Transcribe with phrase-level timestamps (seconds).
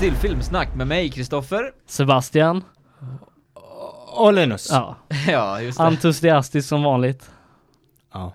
[0.00, 1.72] till Filmsnack med mig, Kristoffer.
[1.86, 2.64] Sebastian.
[4.06, 4.68] Och Linus.
[4.70, 4.96] Ja,
[5.28, 5.84] Ja, just det.
[5.84, 7.30] entusiastisk som vanligt.
[8.12, 8.32] Ja.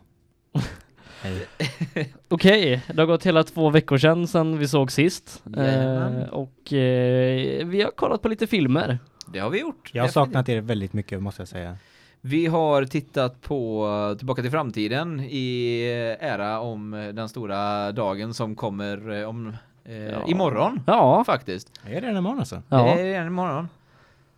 [2.28, 5.44] Okej, det har gått hela två veckor sedan, sedan vi såg sist.
[5.58, 9.00] Eh, och eh, vi har kollat på lite filmer.
[9.28, 9.92] Det har vi gjort.
[9.94, 11.78] Jag har saknat er väldigt mycket måste jag säga.
[12.22, 15.82] Vi har tittat på Tillbaka till framtiden i
[16.20, 19.56] ära om den stora dagen som kommer eh, om
[19.86, 20.24] eh, Ja.
[20.28, 21.72] imorgon Ja, faktiskt.
[21.86, 22.56] Är det imorgon alltså?
[22.56, 22.88] Det ja.
[23.00, 23.70] är redan imorgon.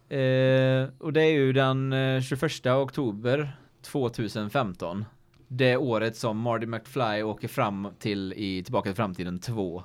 [0.09, 5.05] Eh, och det är ju den eh, 21 oktober 2015.
[5.47, 9.83] Det året som Marty McFly åker fram till i Tillbaka till framtiden 2.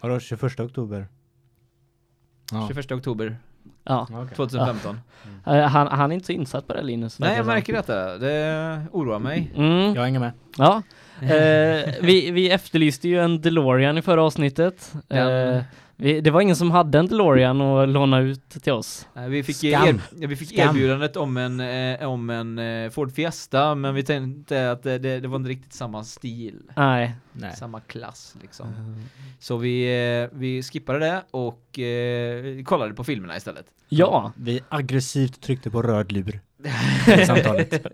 [0.00, 1.06] Vadå 21 oktober?
[2.52, 2.68] Ja.
[2.68, 3.36] 21 oktober
[3.84, 4.06] ja.
[4.12, 4.36] Okej.
[4.36, 5.00] 2015.
[5.46, 7.18] Eh, Han, han är inte så insatt på det Linus.
[7.18, 8.18] Nej, jag det märker detta.
[8.18, 9.52] Det oroar mig.
[9.56, 10.32] Mm, Jag hänger med.
[10.56, 10.82] ja.
[11.20, 14.92] Eh, vi, vi efterlyste ju en DeLorean i förra avsnittet.
[15.08, 15.62] Den- Eh,
[15.96, 19.06] vi, det var ingen som hade en DeLorean att låna ut till oss.
[19.14, 23.12] Nej, Vi fick, er, ja, vi fick erbjudandet om en, eh, om en eh, Ford
[23.12, 26.62] Fiesta, men vi tänkte att det, det, det var inte riktigt samma stil.
[26.76, 27.14] Nej.
[27.32, 27.56] Nej.
[27.56, 28.66] Samma klass liksom.
[29.40, 29.84] Så vi,
[30.22, 33.66] eh, vi skippade det och eh, kollade på filmerna istället.
[33.88, 34.32] Ja.
[34.36, 36.40] Vi aggressivt tryckte på röd lur
[37.22, 37.86] i samtalet.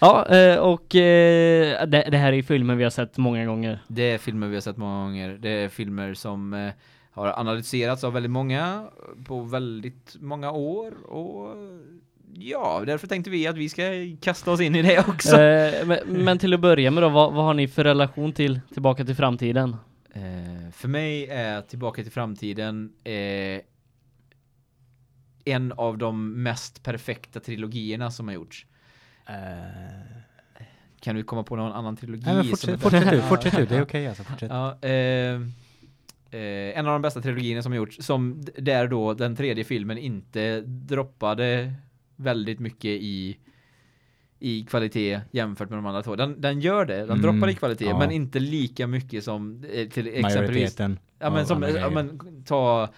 [0.00, 3.82] Ja, eh, och eh, det, det här är filmer vi har sett många gånger.
[3.88, 5.38] Det är filmer vi har sett många gånger.
[5.40, 6.72] Det är filmer som eh,
[7.10, 8.86] har analyserats av väldigt många
[9.24, 11.56] på väldigt många år och
[12.32, 13.82] ja, därför tänkte vi att vi ska
[14.20, 15.40] kasta oss in i det också.
[15.40, 18.60] Eh, men, men till att börja med då, vad, vad har ni för relation till
[18.72, 19.76] Tillbaka till framtiden?
[20.12, 23.60] Eh, för mig är Tillbaka till framtiden eh,
[25.44, 28.66] en av de mest perfekta trilogierna som har gjorts.
[29.26, 29.34] Eh,
[31.00, 32.22] Kan du komma på någon annan trilogi?
[32.26, 33.66] Nej fortsätt, fortsätt du, fortsätt du.
[33.66, 34.50] Det är okej alltså, fortsätt.
[34.50, 34.90] Ja, eh,
[36.30, 40.60] eh, en av de bästa trilogierna som gjorts, som där då den tredje filmen inte
[40.60, 41.74] droppade
[42.16, 43.36] väldigt mycket i
[44.38, 46.16] i kvalitet jämfört med de andra två.
[46.16, 47.98] Den, den gör det, den Mm, droppar i kvalitet, ja.
[47.98, 50.78] men inte lika mycket som eh, till exempelvis.
[51.18, 52.88] Ja men som, ja, men ta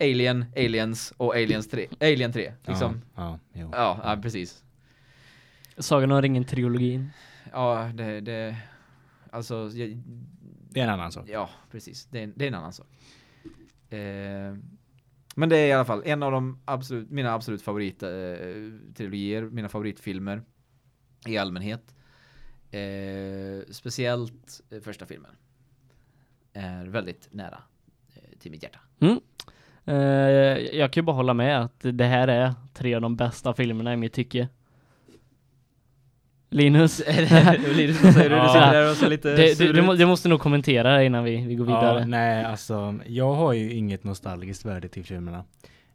[0.00, 1.86] Alien, Aliens och Aliens 3.
[2.00, 3.02] Alien 3, liksom.
[3.16, 3.38] Ja.
[3.52, 4.62] Ja, ja, precis.
[5.80, 7.10] Sagan om ringen-trilogin.
[7.52, 8.56] Ja, det, det
[9.30, 10.02] alltså, jag,
[10.70, 11.28] Det är en annan sak.
[11.28, 12.06] ja, precis.
[12.06, 12.86] Det är, det är en annan sak.
[13.90, 14.54] Eh,
[15.34, 18.08] men det är i alla fall en av de absolut, mina absolut favorit eh,
[18.94, 20.42] trilogier, mina favoritfilmer
[21.26, 21.94] i allmänhet.
[22.70, 25.30] Eh, speciellt eh, första filmen.
[26.52, 27.58] Är väldigt nära
[28.14, 28.78] eh, till mitt hjärta.
[29.84, 29.94] Eh,
[30.78, 33.92] jag kan ju bara hålla med att det här är tre av de bästa filmerna
[33.92, 34.48] i mitt tycke.
[36.52, 37.02] Linus?
[37.76, 38.36] Linus, vad säger du?
[38.36, 41.24] Du sitter där och ser lite det, sur du, du, du måste nog kommentera innan
[41.24, 42.00] vi, vi går vidare.
[42.00, 45.44] Ja, nej, alltså jag har ju inget nostalgiskt värde till filmerna.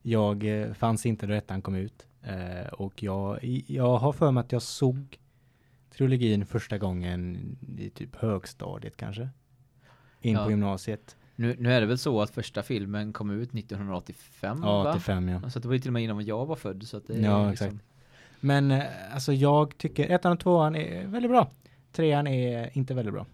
[0.02, 2.06] Jag eh, fanns inte då ettan kom ut.
[2.24, 5.18] Eh, och jag, jag har för mig att jag såg
[5.98, 7.38] trilogin första gången
[7.78, 9.30] i typ högstadiet kanske.
[10.22, 10.44] In Ja.
[10.44, 11.16] på gymnasiet.
[11.36, 14.90] Nu, nu är det väl så att första filmen kom ut 1985 Ja, va?
[14.92, 15.50] 85 ja.
[15.50, 17.22] Så det var ju till och med innan jag var född så att det är
[17.22, 17.86] Ja, liksom, exakt.
[18.46, 18.84] Men eh,
[19.14, 21.52] alltså jag tycker ettan och tvåan är väldigt bra.
[21.92, 23.26] Trean är inte väldigt bra.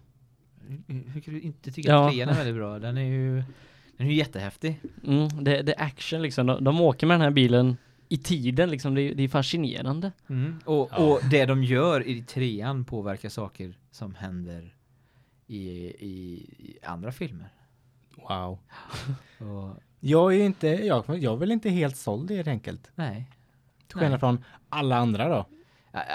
[0.86, 2.06] Hur kan du inte tycka Ja.
[2.06, 2.78] att trean är väldigt bra?
[2.78, 3.42] Den är ju
[3.96, 4.80] den är ju jättehäftig.
[5.06, 6.46] Mm, det, det är action liksom.
[6.46, 7.76] De, de åker med den här bilen
[8.08, 8.94] i tiden liksom.
[8.94, 10.12] Det, är- det är fascinerande.
[10.64, 10.96] Och, Ja.
[10.98, 14.74] och det de gör i trean påverkar saker som händer
[15.46, 15.58] i,
[15.98, 16.12] i,
[16.58, 17.48] i andra filmer.
[18.28, 18.58] Wow.
[19.38, 22.90] Och, Jag är inte, jag, jag är väl inte helt såld helt enkelt.
[22.94, 23.28] nej.
[23.92, 25.46] Till skillnad från alla andra då.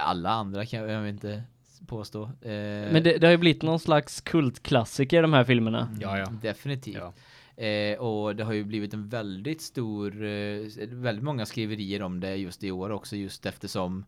[0.06, 1.44] Alla andra kan jag väl inte
[1.88, 2.24] påstå.
[2.24, 2.32] Eh,
[2.92, 5.90] Men det, det har ju blivit någon slags kultklassiker de här filmerna.
[6.00, 6.26] Ja, ja.
[6.42, 6.96] Definitivt.
[6.98, 7.14] Ja.
[7.64, 10.60] Eh, och det har ju blivit en väldigt stor, eh,
[10.90, 14.06] väldigt många skriverier om det just i år också just eftersom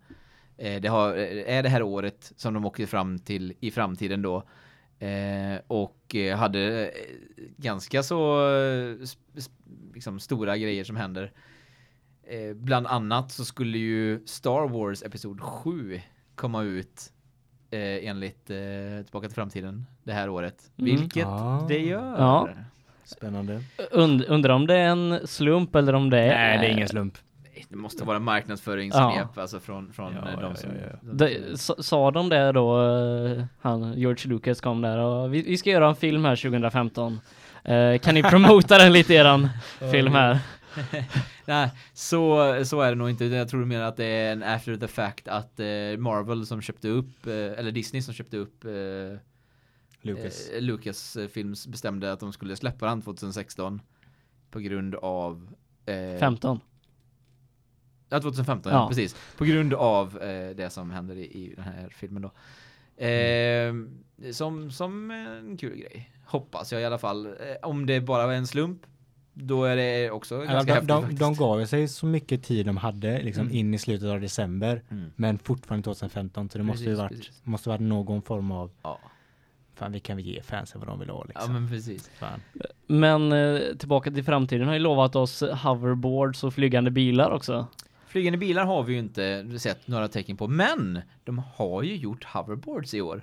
[0.58, 4.22] eh, det har, eh, är det här året som de åker fram till i framtiden
[4.22, 4.44] då.
[5.06, 6.92] Eh, och eh, hade
[7.58, 8.40] ganska så
[9.00, 9.52] sp- sp-
[9.94, 11.32] liksom stora grejer som händer.
[12.32, 16.02] Eh, bland annat så skulle ju Star Wars Episod 7
[16.36, 17.02] komma ut
[17.72, 18.58] eh, enligt eh,
[19.04, 20.56] Tillbaka till framtiden det här året.
[20.78, 20.96] Mm.
[20.96, 21.66] Vilket Ah.
[21.68, 22.16] det gör.
[22.18, 22.50] Ja.
[23.06, 23.62] Spännande.
[23.92, 26.28] Und, undrar om det är en slump eller om det är...
[26.36, 27.18] Nej, det är ingen slump.
[27.70, 30.70] Det måste vara marknadsföringsknep alltså från, från Ja, eh, de ja, som...
[30.70, 31.28] ja, ja.
[31.28, 35.70] de sa de det då, eh, han, George Lucas kom där och vi, vi ska
[35.70, 37.20] göra en film här 2015.
[37.64, 39.50] Eh, kan ni promota den lite eran
[39.92, 40.40] film här?
[41.46, 43.26] Nej, så, så är det nog inte.
[43.26, 46.88] Jag tror mer att det är en after the fact att eh, Marvel som köpte
[46.90, 48.72] upp, eh, eller Disney som köpte upp eh,
[50.02, 50.50] Lucas.
[50.50, 53.82] eh, Lucas Films bestämde att de skulle släppa den 2016
[54.52, 55.50] på grund av
[55.86, 56.60] eh, 15.
[58.10, 58.78] Ja, 2015, ja.
[58.78, 58.88] Ja.
[58.88, 59.16] precis.
[59.38, 62.32] På grund av eh, det som händer i, i den här filmen då.
[63.06, 63.74] Eh,
[64.32, 66.12] som, som en kul grej.
[66.26, 67.36] Hoppas jag i alla fall.
[67.62, 68.82] Om det bara var en slump,
[69.46, 71.20] då är det också Ja, ganska de, häftigt de, faktiskt.
[71.20, 73.56] de gav sig så mycket tid de hade liksom Mm.
[73.58, 74.84] in i slutet av december.
[74.92, 75.12] Mm.
[75.16, 77.42] Men fortfarande 2015 så det måste ju Precis, varit, precis.
[77.44, 79.00] måste varit någon form av Ja.
[79.76, 81.54] Fan vi kan väl ge fansen vad de vill ha ja, liksom.
[81.54, 82.10] men precis.
[82.20, 82.40] Fan.
[82.88, 87.68] Men eh, tillbaka till framtiden har ju lovat oss hoverboards och flygande bilar också.
[88.08, 92.24] Flygande bilar har vi ju inte sett några tecken på, men de har ju gjort
[92.24, 93.22] hoverboards i år.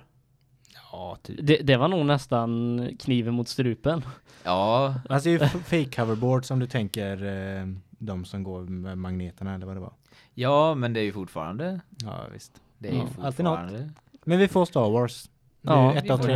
[0.91, 1.39] Ja, typ.
[1.41, 4.01] Det, det var nog nästan kniven mot strupen.
[4.43, 5.47] Ja, Alltså det är ju
[5.85, 7.23] fake hoverboard som du tänker
[7.59, 9.93] eh, de som går med magneterna eller vad det var.
[10.33, 11.79] ja, men det är ju fortfarande.
[12.03, 12.51] Ja visst.
[12.77, 13.89] Det är ju fortfarande.
[14.25, 15.29] Men vi får Star Wars.
[15.61, 16.33] Ja, ett av tre.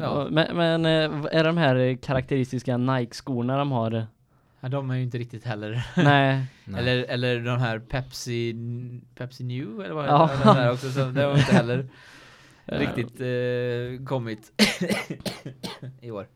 [0.00, 0.26] Ja.
[0.30, 4.06] Men, men eh, är de här karaktäristiska Nike-skorna de har?
[4.60, 5.86] Ja, de är ju inte riktigt heller.
[5.96, 6.44] Nej.
[6.78, 8.54] Eller, eller de här Pepsi,
[9.14, 10.26] Pepsi New eller vad Ja.
[10.26, 10.90] heter den där också.
[10.90, 11.88] Så det har inte heller
[12.66, 14.52] riktigt eh, kommit
[16.00, 16.26] i år.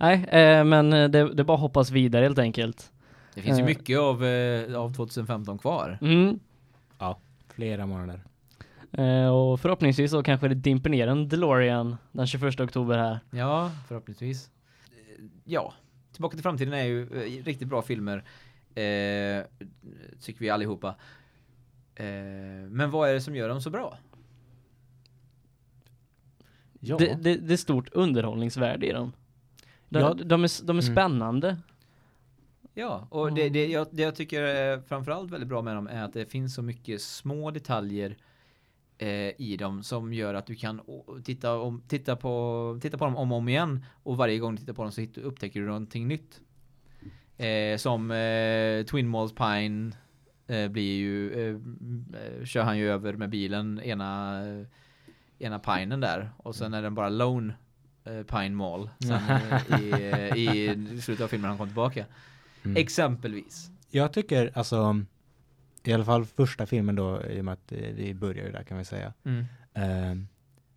[0.00, 2.92] Nej, eh, men det, det är bara hoppas vidare helt enkelt.
[3.34, 3.66] Det finns ju Eh.
[3.66, 5.98] mycket av, eh, av 2015 kvar.
[6.02, 6.38] Mm.
[7.48, 8.24] Flera månader.
[8.92, 13.18] Eh, och förhoppningsvis så kanske det dimper ner en DeLorean den 21 oktober här.
[13.30, 14.50] Ja, förhoppningsvis.
[14.84, 15.74] Eh, Ja,
[16.12, 18.16] Tillbaka till framtiden är ju eh, riktigt bra filmer.
[18.74, 19.44] Eh,
[20.20, 20.94] tycker vi allihopa.
[21.94, 22.04] Eh,
[22.70, 23.98] men vad är det som gör dem så bra?
[26.86, 26.96] Ja.
[26.96, 29.12] Det, det, det är stort underhållningsvärde i dem.
[29.88, 30.14] De, Ja.
[30.14, 30.94] de, är, de är Mm.
[30.94, 31.56] spännande.
[32.74, 36.02] Ja, och det, det, jag, det jag tycker är framförallt väldigt bra med dem är
[36.04, 38.16] att det finns så mycket små detaljer
[38.98, 40.80] eh, i dem som gör att du kan
[41.24, 44.60] titta, om, titta, på, titta på dem om och om igen och varje gång du
[44.60, 46.40] tittar på dem så hitt- upptäcker du någonting nytt.
[47.36, 49.92] Eh, som eh, Twin Malls Pine
[50.46, 51.56] eh, blir ju, eh,
[52.20, 54.66] eh, kör han ju över med bilen ena, eh,
[55.38, 57.54] ena pinen där och sen är den bara Lone
[58.04, 62.06] eh, Pine Mall eh, i, eh, i slutet av filmen han kom tillbaka.
[62.64, 62.76] Mm.
[62.76, 63.70] Exempelvis.
[63.90, 65.04] Jag tycker alltså
[65.84, 68.78] i alla fall första filmen då i och med att eh, vi börjar där kan
[68.78, 69.12] vi säga.
[69.74, 70.14] Eh,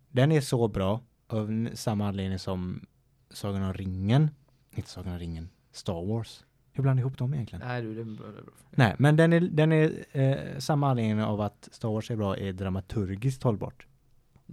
[0.08, 2.86] den är så bra av samma anledning som
[3.30, 4.30] Sagan om ringen.
[4.70, 5.48] Inte Sagan om ringen.
[5.72, 6.44] Star Wars.
[6.72, 7.66] Hur blandar ihop dem egentligen?
[7.66, 8.26] Nej du, det är bra.
[8.26, 8.52] Det är bra.
[8.70, 12.36] Nej, men den är, den är eh, samma anledning av att Star Wars är bra
[12.36, 13.86] är dramaturgiskt hållbart.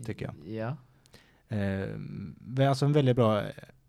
[0.06, 0.54] Tycker jag.
[0.56, 0.68] Ja.
[1.58, 1.90] Eh,
[2.40, 3.44] det är alltså en väldigt bra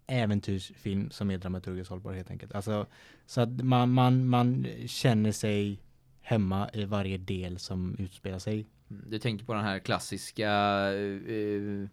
[0.07, 2.55] äventyrsfilm som är dramaturgiskt hållbar helt enkelt.
[2.55, 2.87] Alltså,
[3.27, 5.79] så att man, man, man känner sig
[6.21, 8.67] hemma i varje del som utspelar sig.
[8.91, 10.51] Mm, Du tänker på den här klassiska
[10.93, 11.89] eh,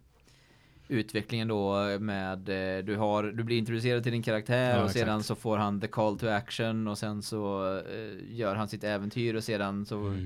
[0.88, 5.02] utvecklingen då med eh, du har du blir introducerad till din karaktär Ja, och sedan
[5.08, 5.26] exakt.
[5.26, 9.34] så får han the call to action och sen så eh, gör han sitt äventyr
[9.34, 10.16] och sedan så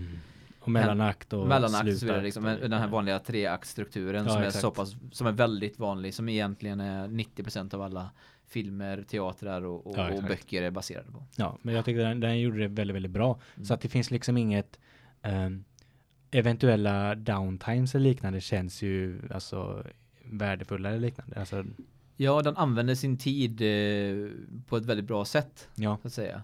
[0.69, 4.47] Och mellanakt och mellanakt så vidare slutakt liksom den här vanliga treaktstrukturen Ja, som är
[4.47, 4.63] exakt.
[4.63, 8.11] så pass som är väldigt vanlig som egentligen är 90% av alla
[8.47, 11.23] filmer, teatrar och, och, Ja, och böcker är baserade på.
[11.37, 13.41] Ja, men jag tycker den, den gjorde det väldigt, väldigt bra.
[13.55, 13.67] Mm.
[13.67, 14.79] Så att det finns liksom inget
[15.23, 15.65] ehm,
[16.31, 19.85] eventuella downtimes eller liknande känns ju alltså
[20.25, 21.41] värdefulla eller liknande.
[21.41, 21.65] Alltså,
[22.21, 24.31] Ja, den använder sin tid eh,
[24.67, 25.69] på ett väldigt bra sätt.
[25.75, 25.99] ja.
[26.03, 26.43] så att säga.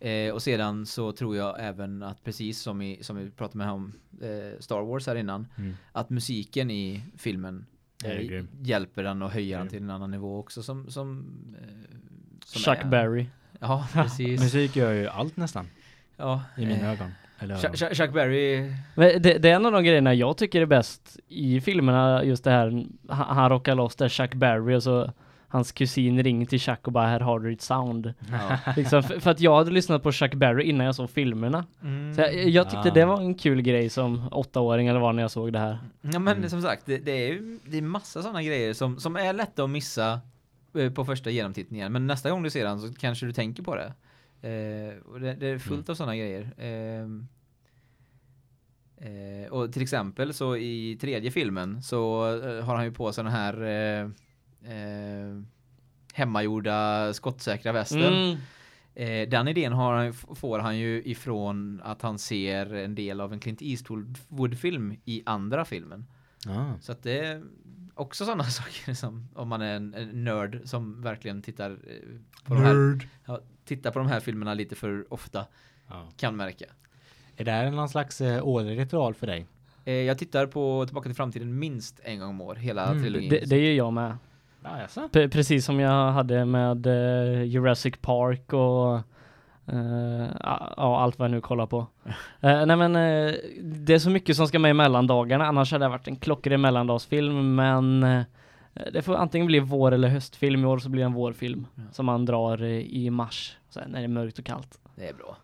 [0.00, 3.70] Eh, och sedan så tror jag även att precis som, i, som vi pratade med
[3.70, 5.76] om eh, Star Wars här innan, Mm.
[5.92, 7.66] att musiken i filmen
[8.04, 11.26] eh, hjälper den och höjer den till en annan nivå också som, som,
[11.60, 11.96] eh,
[12.44, 13.26] som Chuck är- Berry.
[13.60, 14.40] Ja, precis.
[14.40, 15.66] Musik gör ju allt nästan
[16.16, 17.10] ja, i mina eh, ögon.
[17.38, 21.60] Eller Chuck, Berry det, det är en av de grejerna jag tycker är bäst i
[21.60, 25.12] filmerna, just det här, han, han rockar loss där Chuck Berry och så
[25.48, 28.14] hans kusin ringer till Chuck och bara här har du ditt sound.
[28.30, 28.72] ja.
[28.76, 31.64] Liksom, för, för att jag hade lyssnat på Chuck Berry innan jag såg filmerna.
[31.82, 32.14] Mm.
[32.14, 32.94] Så jag, jag tyckte Ah.
[32.94, 35.78] det var en kul grej som åttaåring eller vad när jag såg det här.
[36.00, 36.50] Ja men Mm.
[36.50, 39.64] som sagt, det, det är ju det är massa sådana grejer som, som är lätta
[39.64, 40.20] att missa
[40.78, 41.92] eh, på första genomtittningen.
[41.92, 43.92] Men nästa gång du ser den så kanske du tänker på det.
[44.48, 45.84] Eh, och det, det är fullt Mm.
[45.90, 46.50] av sådana grejer.
[46.58, 47.28] Ehm,
[48.96, 53.24] eh, och till exempel så i tredje filmen så eh, har han ju på sig
[53.24, 53.62] den här
[54.64, 55.42] eh,
[56.14, 58.02] hemmagjorda skottsäkra västen.
[58.14, 58.36] Mm.
[58.94, 63.40] Eh, den idén har får han ju ifrån att han ser en del av en
[63.40, 66.06] Clint Eastwood-film i andra filmen.
[66.46, 66.72] Ah.
[66.80, 67.42] Så att det är
[67.94, 71.76] också sådana saker som om man är en, en nörd som verkligen tittar eh,
[72.44, 75.46] på de här, ja, tittar på de här filmerna lite för ofta
[75.90, 76.08] Ja.
[76.16, 76.64] kan märka.
[77.36, 79.46] Är det här någon slags eh, årlig ritual för dig?
[79.84, 83.02] Eh, jag tittar på Tillbaka till framtiden minst en gång om år, hela Mm.
[83.02, 83.30] trilogin.
[83.30, 84.16] Det, det gör jag med.
[84.62, 85.08] Jaså?
[85.12, 88.94] P- precis som jag hade med eh, Jurassic Park och
[89.74, 91.86] eh, ja, allt vad jag nu kollar på.
[92.40, 95.84] Eh, nej men eh, det är så mycket som ska med i mellandagarna, annars hade
[95.84, 98.22] det varit en klockren mellandagsfilm, men eh,
[98.92, 100.62] det får antingen bli vår eller höstfilm.
[100.62, 101.82] I år så blir det en vårfilm Ja.
[101.92, 104.78] som man drar eh, i mars, så här, när det är mörkt och kallt.
[104.96, 105.36] Det är bra.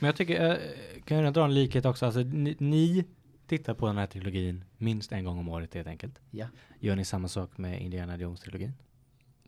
[0.00, 0.56] Men jag tycker, eh,
[1.04, 2.06] kan jag dra en likhet också?
[2.06, 3.04] Alltså, ni, ni
[3.46, 6.20] tittar på den här trilogin minst en gång om året helt enkelt.
[6.30, 6.46] Ja.
[6.84, 8.72] Gör ni samma sak med Indiana Jones-trilogin?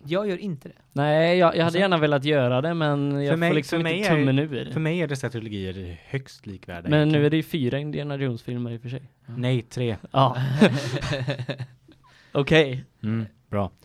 [0.06, 0.74] Jag gör inte det.
[0.92, 3.82] Nej, jag, jag hade Alltså- gärna velat göra det, men jag mig- får liksom för
[3.82, 4.70] mig inte är- tummen ur.
[4.72, 6.90] För mig är dessa trilogier högst likvärdiga.
[6.90, 7.26] Men nu egentligen.
[7.26, 9.02] är det ju fyra Indiana Jones-filmer i och för sig.
[9.26, 9.96] Nej, tre.
[10.10, 10.36] Ja.
[12.32, 12.84] Okej.
[13.02, 13.70] Mm, bra.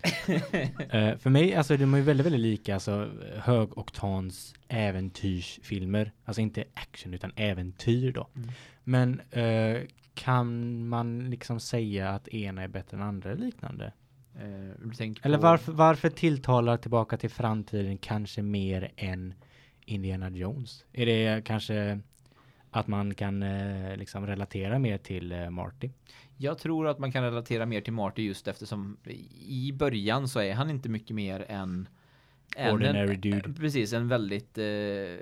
[0.89, 6.11] Eh, för mig, alltså de är ju väldigt, väldigt lika, alltså högoktans äventyrsfilmer.
[6.25, 8.27] Alltså inte action utan äventyr då.
[8.35, 8.49] Mm.
[8.83, 9.81] Men eh,
[10.13, 13.93] kan man liksom säga att ena är bättre än andra eller liknande?
[14.35, 19.33] Eh, Eller varför, varför tilltalar Tillbaka till framtiden kanske mer än
[19.85, 20.85] Indiana Jones?
[20.93, 21.99] Är det kanske
[22.71, 25.89] att man kan eh, liksom relatera mer till eh, Marty?
[26.37, 28.97] Jag tror att man kan relatera mer till Marty just eftersom
[29.47, 31.87] i början så är han inte mycket mer än
[32.71, 33.53] Ordinary en, dude.
[33.53, 35.15] Precis, en väldigt eh,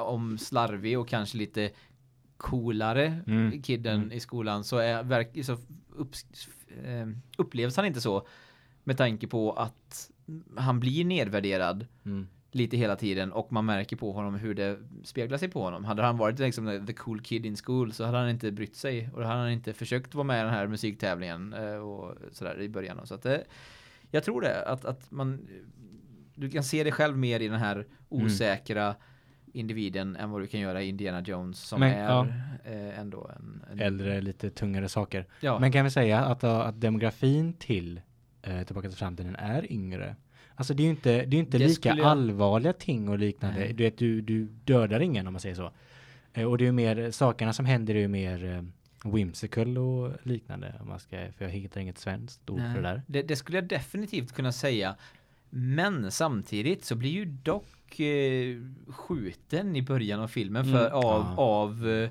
[0.00, 1.70] om slarvig och kanske lite
[2.44, 3.62] coolare Mm.
[3.62, 4.12] kidden Mm.
[4.12, 5.52] i skolan så är så
[5.96, 6.10] upp,
[6.84, 7.06] eh,
[7.38, 8.26] upplevs han inte så
[8.84, 10.10] med tanke på att
[10.56, 12.26] han blir nedvärderad Mm.
[12.52, 15.84] lite hela tiden och man märker på honom hur det speglar sig på honom.
[15.84, 19.10] Hade han varit liksom the cool kid in school så hade han inte brytt sig
[19.14, 22.60] och då hade han inte försökt vara med i den här musiktävlingen eh, och sådär
[22.60, 23.06] i början.
[23.06, 23.44] Så att det,
[24.10, 25.48] jag tror det att, att man
[26.34, 28.94] du kan se det själv mer i den här osäkra
[29.54, 32.26] individen än vad du kan göra i Indiana Jones som Men, är ja.
[32.64, 35.26] eh, ändå en, en Äldre, lite tungare saker.
[35.40, 38.00] Ja, Men kan vi säga att, uh, att demografin till
[38.48, 40.16] uh, Tillbaka till framtiden är yngre?
[40.54, 43.60] Alltså det är ju inte, det är inte Det lika jag- allvarliga ting och liknande.
[43.60, 43.72] Nej.
[43.72, 45.72] Du vet, du, du dödar ingen om man säger så.
[46.32, 48.62] Eh, och det är ju mer, sakerna som händer är ju mer uh,
[49.14, 50.74] whimsical och liknande.
[50.80, 53.02] Om man ska, för jag hittar inget svenskt ord för det där.
[53.06, 54.96] Det, det skulle jag definitivt kunna säga.
[55.56, 58.56] Men samtidigt så blir ju dock eh,
[58.88, 60.92] skjuten i början av filmen för, Mm.
[60.92, 61.02] av,
[61.36, 61.42] Ja.
[61.42, 62.10] av eh,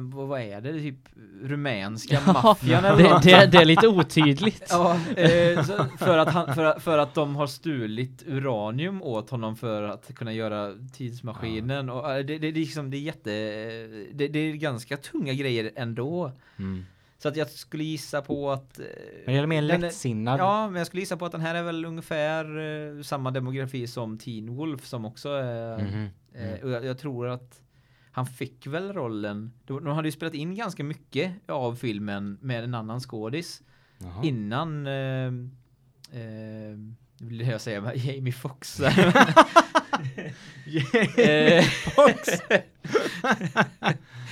[0.00, 0.72] vad är det?
[0.72, 0.98] Typ
[1.42, 3.22] rumänska Ja, maffian eller Det, något.
[3.22, 4.66] det, det är lite otydligt.
[4.70, 5.62] Ja, eh,
[5.98, 10.14] för, att han, för, att- för att de har stulit uranium åt honom för att
[10.14, 11.90] kunna göra tidsmaskinen.
[11.90, 13.30] Och, eh, det, det, liksom, det är jätte...
[14.12, 16.32] Det, det är ganska tunga grejer ändå.
[16.58, 16.84] Mm.
[17.22, 18.78] Så att jag skulle gissa på att...
[18.78, 18.84] eh,
[19.26, 20.40] Men det är mer lättsinnad.
[20.40, 22.58] Ja, men jag skulle gissa på att den här är väl ungefär
[22.96, 25.78] eh, samma demografi som Teen Wolf som också är...
[25.78, 26.08] Mhm.
[26.34, 27.60] Eh, och jag, jag tror att
[28.12, 29.52] han fick väl rollen...
[29.64, 33.62] De, de hade ju spelat in ganska mycket av filmen med en annan skådis
[33.98, 34.24] Jaha.
[34.24, 34.86] innan...
[34.86, 35.26] Eh,
[36.12, 36.76] eh,
[37.20, 38.80] vill jag säga Jamie Foxx.
[41.18, 42.28] Eh, Fox.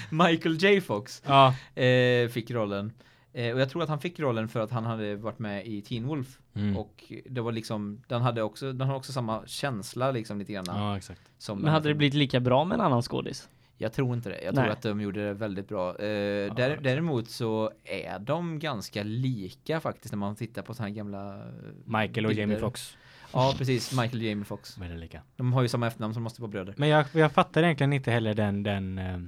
[0.28, 0.80] Michael J.
[0.80, 1.54] Fox Ja.
[1.82, 2.92] eh, fick rollen.
[3.32, 5.82] Eh, och jag tror att han fick rollen för att han hade varit med i
[5.82, 6.38] Teen Wolf.
[6.54, 6.76] Mm.
[6.76, 10.64] Och det var liksom, den hade också, den har också samma känsla liksom lite grann.
[10.68, 11.20] ja, exakt.
[11.38, 13.48] Som Men hade det blivit lika bra med en annan skådis?
[13.78, 14.42] Jag tror inte det.
[14.44, 14.64] Jag Nej.
[14.64, 15.90] tror att de gjorde det väldigt bra.
[15.90, 16.82] Eh, där, exakt.
[16.84, 21.42] däremot så är de ganska lika faktiskt när man tittar på sådana här gamla eh,
[21.84, 22.42] Michael och bilder.
[22.42, 22.96] Jamie Foxx.
[23.32, 23.92] Ja, precis.
[23.92, 24.76] Michael och Jamie Fox.
[24.96, 25.22] Lika.
[25.36, 26.74] De har ju samma efternamn som måste vara bröder.
[26.76, 29.18] Men jag, jag fattar egentligen inte heller den, den eh,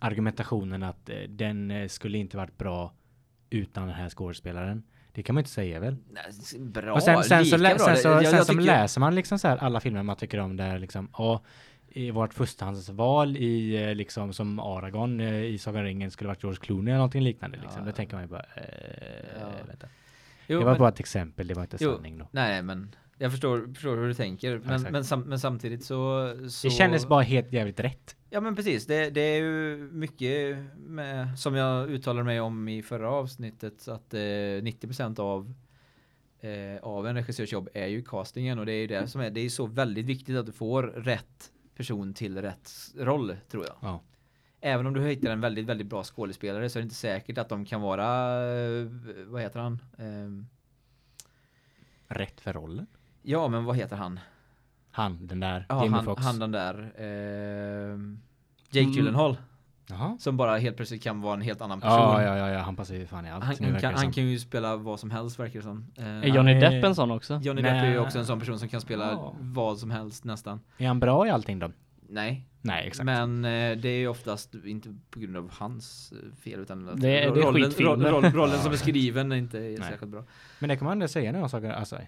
[0.00, 2.92] argumentationen att eh, den eh, skulle inte varit bra
[3.50, 4.82] utan den här skådespelaren.
[5.12, 5.96] Det kan man inte säga väl?
[6.58, 7.84] Bra, och sen, sen så, lika lä, bra.
[7.86, 10.16] sen så, Jag- sen jag så tycker- läser man liksom så här alla filmer man
[10.16, 11.42] tycker om där liksom, ja,
[12.12, 16.98] vårt förstahandsval i eh, liksom som Aragorn i Sagan ringen skulle varit George Clooney eller
[16.98, 17.80] någonting liknande liksom.
[17.80, 17.86] Ja.
[17.86, 19.46] Då tänker man ju bara, eh, Ja.
[19.68, 19.86] vänta.
[20.46, 22.28] Jo, det var men- bara ett exempel, det var inte Jo, sanning då.
[22.30, 24.58] Nej, men jag förstår, förstår hur du tänker.
[24.64, 26.66] Men, men, sam, men samtidigt så, så...
[26.66, 28.16] Det kändes bara helt jävligt rätt.
[28.30, 32.82] Ja men precis, det, det är ju mycket med, som jag uttalade mig om i
[32.82, 35.54] förra avsnittet att eh, 90% av
[36.40, 39.30] eh, av en regissörs jobb är ju castingen och det är ju det som är
[39.30, 43.76] det är så väldigt viktigt att du får rätt person till rätt roll tror jag.
[43.80, 44.02] Ja.
[44.60, 47.48] Även om du hittar en väldigt väldigt bra skådespelare så är det inte säkert att
[47.48, 48.06] de kan vara
[48.52, 48.86] eh,
[49.26, 49.78] vad heter han?
[49.98, 50.46] Ehm,
[52.12, 52.86] Rätt för rollen.
[53.22, 54.20] Ja men vad heter han?
[54.90, 56.24] Han, den där, Ja, Jamie han, Foxx.
[56.26, 58.20] han den där ehm,
[58.70, 58.92] Jake Mm.
[58.96, 59.36] Gyllenhaal
[59.88, 60.16] Jaha.
[60.18, 61.98] som bara helt plötsligt kan vara en helt annan person.
[61.98, 63.44] Ja, ja, ja, ja, han passar ju fan i allt.
[63.44, 65.86] Han, han, kan, han kan ju spela vad som helst verkar det som.
[65.96, 66.60] Eh, Är Johnny Nej.
[66.60, 67.40] Depp en sån också?
[67.42, 67.98] Johnny Depp är ju Nej.
[67.98, 69.34] också en sån person som kan spela Ja.
[69.40, 70.60] vad som helst nästan.
[70.78, 71.70] Är han bra i allting då?
[72.12, 73.04] Nej, Nej, exakt.
[73.04, 77.00] men eh, det är ju oftast inte på grund av hans eh, fel utan att
[77.00, 78.10] Det är- det är rollen, skitfilmer.
[78.10, 79.76] roll, rollen som är skriven är inte är Nej.
[79.76, 80.24] särskilt bra.
[80.58, 81.98] Men det kan man ändå säga när jag saker, alltså,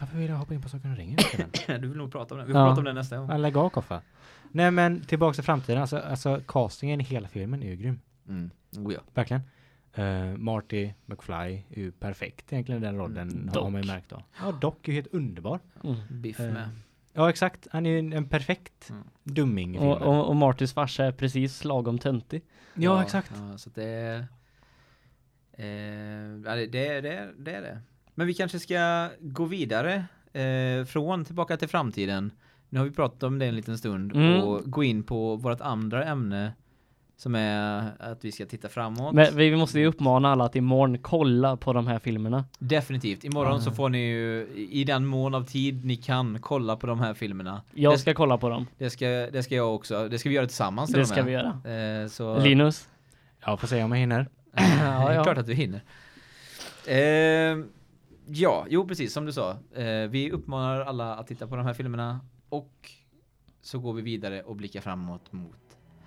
[0.00, 1.18] varför vill jag hoppa in på Saker och ringer?
[1.78, 2.46] Du vill nog prata om det.
[2.46, 2.66] Vi får Ja.
[2.68, 3.38] prata om det nästa gång.
[3.40, 4.02] Lägg av Koffa.
[4.50, 8.00] Nej men tillbaka till framtiden, alltså, alltså castingen i hela filmen är ju grym.
[8.28, 8.50] Mm.
[8.76, 9.00] Oh, ja.
[9.14, 9.42] Verkligen.
[9.98, 11.34] Uh, Marty McFly
[11.70, 14.22] är ju perfekt egentligen den rollen Mm, har man ju märkt då.
[14.40, 15.60] Ja, Doc är ju helt underbar.
[15.84, 15.96] Mm.
[16.10, 16.68] Biff med.
[17.12, 19.02] Ja exakt, han är ju en, en perfekt Mm.
[19.22, 19.78] dumming.
[19.78, 22.42] Och, och, och Martys farsa är precis lagom töntig.
[22.74, 23.32] ja, exakt.
[23.50, 24.26] Ja, så det är...
[25.52, 25.66] Eh,
[26.44, 27.80] ja, det, det, det, det är det.
[28.14, 32.30] Men vi kanske ska gå vidare eh, från tillbaka till framtiden.
[32.68, 34.40] Nu har vi pratat om det en liten stund Mm.
[34.42, 36.52] och gå in på vårt andra ämne
[37.16, 39.14] som är att vi ska titta framåt.
[39.14, 42.44] Men vi måste ju uppmana alla att imorgon kolla på de här filmerna.
[42.58, 43.24] Definitivt.
[43.24, 43.60] Imorgon Ah.
[43.60, 47.14] så får ni ju i den mån av tid ni kan kolla på de här
[47.14, 47.62] filmerna.
[47.74, 48.66] Jag det, ska kolla på dem.
[48.78, 50.08] det ska det ska jag också.
[50.08, 51.26] Det ska vi göra tillsammans till Det och ska med.
[51.26, 52.02] vi göra.
[52.02, 52.88] Eh, så Linus?
[53.46, 54.28] Jag får se om jag hinner.
[54.56, 55.22] ja, Ja, ja.
[55.24, 55.82] klart att du hinner.
[56.86, 57.64] Eh,
[58.26, 59.50] ja, jo precis som du sa.
[59.74, 62.90] Eh, vi uppmanar alla att titta på de här filmerna och
[63.62, 65.56] så går vi vidare och blickar framåt mot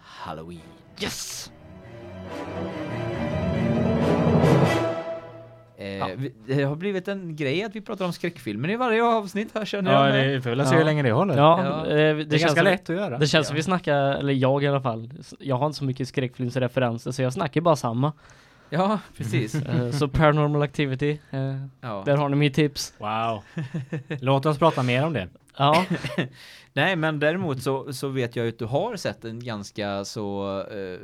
[0.05, 0.61] Halloween.
[1.01, 1.51] Yes!
[5.77, 9.49] Eh, vi, det har blivit en grej att vi pratar om skräckfilmer i varje avsnitt
[9.53, 10.29] här känner Ja, jag.
[10.33, 10.77] det får väl se Ja.
[10.77, 11.37] hur länge det håller.
[11.37, 11.85] Ja, Ja.
[11.87, 13.17] eh, det, det är känns ganska som, lätt att göra.
[13.17, 13.57] Det känns som Ja.
[13.57, 15.09] vi snackar, eller jag i alla fall,
[15.39, 18.13] jag har inte så mycket skräckfilmsreferenser så jag snackar bara samma.
[18.69, 19.55] Ja, precis.
[19.65, 22.03] Eh, så Paranormal Activity, eh, Ja.
[22.05, 22.93] där har ni mitt tips.
[22.97, 23.43] Wow.
[24.21, 25.27] Låt oss prata mer om det.
[25.57, 25.85] Ja,
[26.73, 30.99] Nej, men däremot så, så vet jag att du har sett en ganska så eh,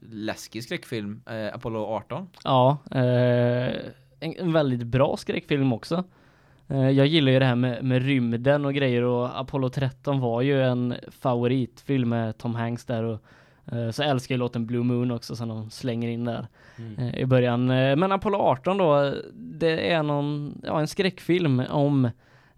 [0.00, 2.28] läskig skräckfilm, Apollo 18.
[2.44, 6.04] ja en, en väldigt bra skräckfilm också.
[6.68, 10.62] Jag gillar ju det här med, med rymden och grejer och Apollo 13 var ju
[10.62, 13.22] en favoritfilm med Tom Hanks där och
[13.72, 16.46] eh, så älskar jag låten Blue Moon också som de slänger in där.
[16.98, 17.70] eh, i början.
[17.70, 22.04] Eh, Men Apollo 18 då, det är någon, ja, en skräckfilm om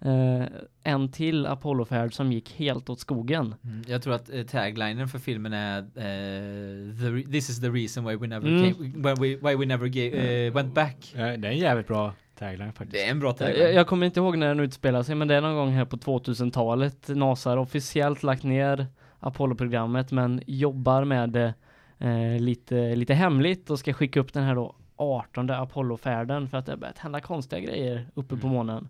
[0.00, 0.42] eh,
[0.82, 3.54] en till Apollofärd som gick helt åt skogen.
[3.64, 8.16] Mm, Jag tror att taglinen för filmen är eh, the This is the reason why
[8.16, 8.74] we never Mm.
[8.74, 10.96] came, why we, why we never ga- eh, went back.
[11.14, 12.92] Det är en jävligt bra tagline faktiskt.
[12.92, 13.60] Det är en bra tagline.
[13.62, 15.84] Jag, jag kommer inte ihåg när den utspelar sig, men det är någon gång här
[15.84, 17.08] på 2000-talet.
[17.08, 18.86] NASA har officiellt lagt ner
[19.20, 21.54] Apollo-programmet, men jobbar med det
[21.98, 26.66] eh, lite, lite hemligt och ska skicka upp den här då 18 Apollo-färden för att
[26.66, 28.56] det har börjat hända konstiga grejer uppe på Mm.
[28.56, 28.88] månen.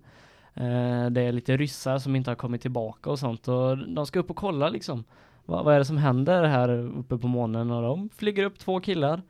[0.55, 4.19] Eh, det är lite ryssar som inte har kommit tillbaka och sånt och de ska
[4.19, 5.05] upp och kolla liksom.
[5.45, 7.71] Vad, vad är det som händer här uppe på månen?
[7.71, 9.23] Och de flyger upp två killar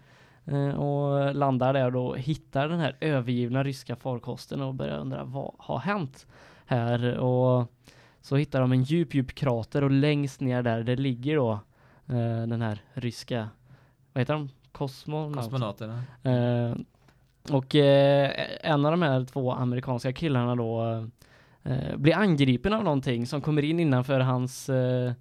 [0.45, 5.55] eh, och landar där och hittar den här övergivna ryska farkosten och börjar undra vad
[5.59, 6.27] har hänt
[6.67, 7.73] här och
[8.21, 11.53] så hittar de en djup, djup krater och längst ner där det ligger då
[12.07, 13.49] eh, den här ryska,
[14.13, 14.49] vad heter de?
[14.73, 15.37] Kosmonaut?
[15.37, 16.03] Kosmonauterna.
[16.23, 16.77] Eh,
[17.51, 20.85] och eh, en av de här två amerikanska killarna då
[21.63, 25.13] eh, blir angripen av någonting som kommer in innanför hans eh,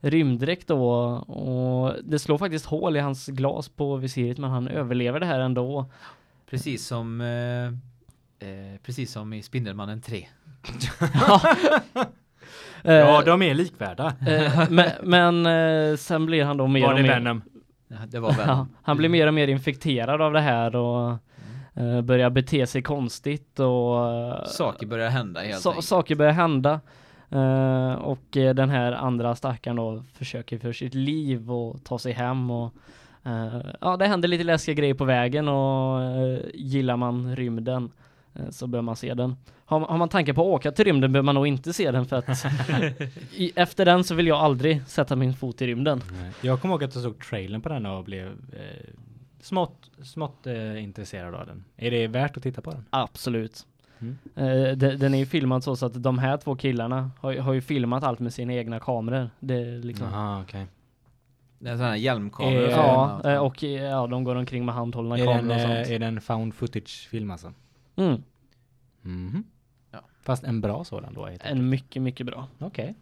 [0.00, 0.82] rymddräkt då
[1.16, 5.40] och det slår faktiskt hål i hans glas på visiret men han överlever det här
[5.40, 5.90] ändå.
[6.50, 7.66] Precis som eh,
[8.48, 10.28] eh, precis som i Spindelmannen 3.
[11.00, 12.04] Eh,
[12.92, 14.12] Ja, de är likvärda.
[14.26, 15.46] eh, men men
[15.90, 17.42] eh, sen blir han då mer Var och det mer Venom?
[18.08, 18.34] Det var.
[18.46, 21.10] Ja, han blir mer och mer infekterad av det här och
[21.74, 25.86] eh, börjar bete sig konstigt och eh, Saker börjar hända helt sa- enkelt.
[25.86, 26.80] saker börjar hända.
[27.30, 32.12] Eh, och eh, den här andra stackaren då försöker för sitt liv och ta sig
[32.12, 32.74] hem och
[33.24, 37.90] eh, ja, det händer lite läskiga grejer på vägen och eh, gillar man rymden eh,
[38.50, 39.36] så bör man se den.
[39.66, 42.06] Har, har man tankar på att åka till rymden bör man nog inte se den
[42.06, 42.28] för att
[43.34, 46.02] i, efter den så vill jag aldrig sätta min fot i rymden.
[46.20, 46.30] Nej.
[46.40, 48.90] Jag kommer ihåg att jag såg trailern på den och blev eh,
[49.40, 51.64] smått, smått eh, intresserad av den.
[51.76, 52.84] Är det värt att titta på den?
[52.90, 53.66] Absolut.
[53.98, 54.16] Mm.
[54.36, 57.40] Eh, de- den är ju filmad så, så att de här två killarna har, ju-
[57.40, 59.30] har ju filmat allt med sina egna kameror.
[59.40, 60.66] Det är liksom Jaha, okej.
[61.58, 62.64] Det är sådana här hjälmkameror.
[62.64, 65.60] Eh, Ja, eh, och eh, ja, de går omkring med handhållna Är, den, kameror och
[65.60, 65.72] sånt.
[65.88, 67.52] eh, är den found footage-film alltså?
[67.96, 68.22] Mm,
[69.02, 69.44] Mhm.
[69.90, 70.00] Ja.
[70.22, 71.28] Fast en bra sådan då?
[71.40, 72.48] en mycket, mycket bra.
[72.58, 72.86] Okej.
[72.88, 72.94] Är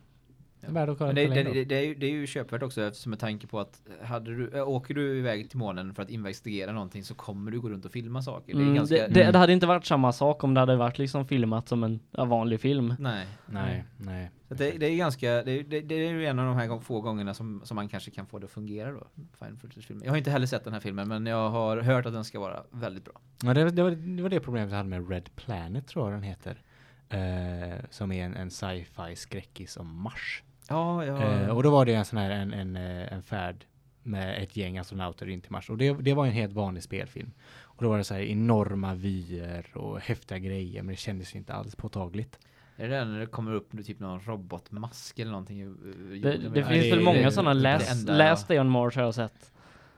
[0.69, 2.83] värd att kolla Men det, det, det, det, är ju, det är ju köpvärt också
[2.83, 6.11] eftersom med tanke på att hade du, äh, åker du iväg till månen för att
[6.11, 8.55] investigera någonting så kommer du gå runt och filma saker.
[8.55, 8.95] Det är Mm, ganska...
[8.97, 11.85] det, det, det hade inte varit samma sak om det hade varit liksom filmat som
[11.85, 12.95] en vanlig film.
[12.99, 13.27] Nej.
[13.47, 14.31] Nej, nej.
[14.49, 17.01] Så det, det är ganska, det, det, det är ju en av de här få
[17.01, 19.07] gångerna som, som man kanske kan få det att fungera då.
[19.39, 19.59] Fine.
[20.05, 22.41] Jag har inte heller sett den här filmen men jag har hört att den ska
[22.41, 23.15] vara väldigt bra.
[23.43, 26.15] Ja, det, det, var, det var det problemet jag hade med Red Planet tror jag
[26.17, 26.63] den heter.
[27.09, 30.43] Eh, som är en, en sci-fi skräckis om Mars.
[30.73, 31.23] Ja, ja.
[31.23, 33.65] Eh, och då var det en sån här en, en, eh, en färd
[34.03, 35.71] med ett gäng astronauter in till Mars.
[35.71, 37.31] Och det, det var en helt vanlig spelfilm.
[37.61, 41.39] Och då var det så här enorma vyer och häftiga grejer, men det kändes ju
[41.39, 42.39] inte alls påtagligt.
[42.77, 45.61] Är det när det kommer upp typ någon robotmask eller någonting?
[45.61, 45.77] ur-
[46.11, 48.61] ur Det, det finns det- väl det- många det- sådana det last, enda- last Day
[48.61, 49.53] on Mars har jag sett.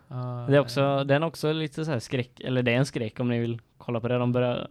[0.08, 2.86] Ja, Det är också, den är också lite så här skräck, eller det är en
[2.86, 4.18] skräck om ni vill kolla på det.
[4.18, 4.68] De börjar,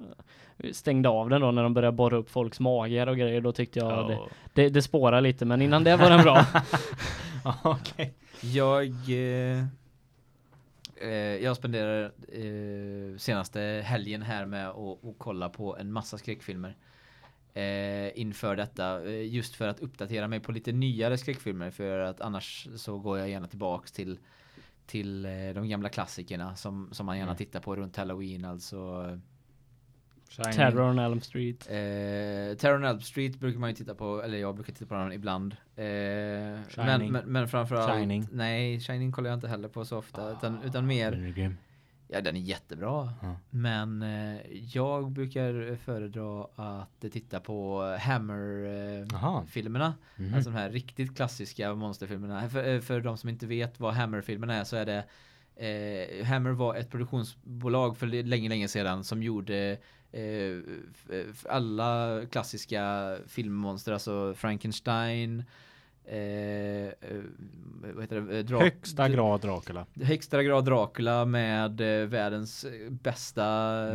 [0.71, 3.41] stängde av den då när de började borra upp folks magar och grejer.
[3.41, 4.19] Då tyckte jag det,
[4.53, 6.45] det, det spårar lite, men innan det var den bra.
[7.63, 8.13] Okej.
[8.41, 9.63] Jag eh,
[11.01, 11.09] eh,
[11.43, 16.75] jag spenderar eh, senaste helgen här med att kolla på en massa skräckfilmer.
[17.53, 22.21] Eh, inför detta eh, just för att uppdatera mig på lite nyare skräckfilmer för att
[22.21, 24.19] annars så går jag gärna tillbaks till
[24.85, 27.37] till eh, de gamla klassikerna som som man gärna Mm.
[27.37, 29.05] tittar på runt Halloween alltså
[30.36, 30.54] Shining.
[30.54, 31.67] Terror on Elm Street.
[31.69, 34.96] Eh, Terror on Elm Street brukar man ju titta på, eller jag brukar titta på
[34.96, 35.56] den ibland.
[35.76, 35.84] Eh,
[36.78, 38.28] men, men, men framförallt, Shining.
[38.32, 41.58] nej, Shining kollar jag inte heller på så ofta, utan, utan mer, Den är grym.
[42.08, 43.13] ja den är jättebra.
[43.22, 43.36] Ja.
[43.50, 44.38] Men eh,
[44.74, 47.98] jag brukar föredra att titta på Jaha.
[47.98, 49.93] Hammer-filmerna.
[50.15, 50.34] Mhm.
[50.34, 52.50] Alltså de här riktigt klassiska monsterfilmerna.
[52.50, 55.04] För, för de som inte vet vad Hammer-filmerna är så är det
[55.56, 59.78] eh, Hammer var ett produktionsbolag för länge, länge sedan som gjorde
[60.13, 60.58] eh,
[61.30, 65.43] f- alla klassiska filmmonster, alltså Frankenstein,
[66.06, 66.17] eh,
[66.88, 66.91] eh,
[67.93, 68.38] vad heter det?
[68.39, 69.86] Eh, Dra- Högsta grad Dracula.
[70.02, 73.43] Högsta grad Dracula med eh, världens eh, bästa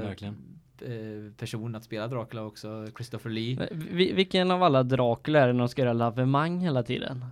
[0.00, 0.36] Verkligen.
[0.80, 3.52] eh, person att spela Dracula också, Christopher Lee.
[3.62, 7.24] Eh, Vi, vilken av alla Dracula är det när de ska göra lavemang hela tiden?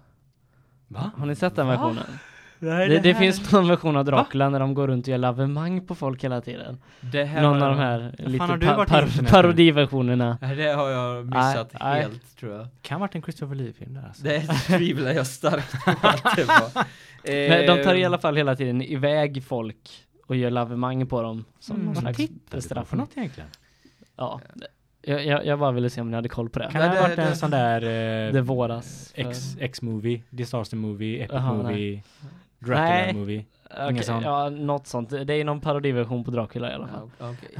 [0.89, 1.11] Va?
[1.17, 1.73] Har ni sett den Va?
[1.73, 2.05] versionen?
[2.09, 2.19] Nej,
[2.61, 5.95] Det, det finns någon version av Dracula när de går runt och gör lavemang på
[5.95, 6.79] folk hela tiden.
[7.01, 10.39] Det här Någon av de här lite pa- par- parodiversionerna.
[10.57, 12.03] Det har jag missat nej.
[12.03, 12.67] helt tror jag.
[12.83, 14.23] Kan ha varit en Christopher Lee-film där alltså.
[14.25, 16.85] Det tvivlar jag starkt på att det var.
[17.49, 19.91] Men de tar i Eh, alla fall hela tiden iväg folk
[20.27, 23.01] och gör lavemang på dem som Mm, någon vad slags tittar du på för bestraffning.
[23.01, 23.49] något egentligen?
[24.17, 24.41] Ja,
[25.03, 26.69] jag, jag, jag bara ville se om ni hade koll på det.
[26.73, 27.83] Kan det ha det- varit en det- sån där...
[28.27, 29.13] Eh, Det våras.
[29.17, 32.05] X, X-movie, Disaster movie, Epic Jaha, movie, Nej.
[32.59, 33.45] Dracula movie.
[33.71, 34.23] Okej, ingen sån?
[34.23, 35.11] Ja, något sånt.
[35.11, 37.11] Det är någon parodiversion på Dracula i alla fall.
[37.19, 37.51] Ja, okej.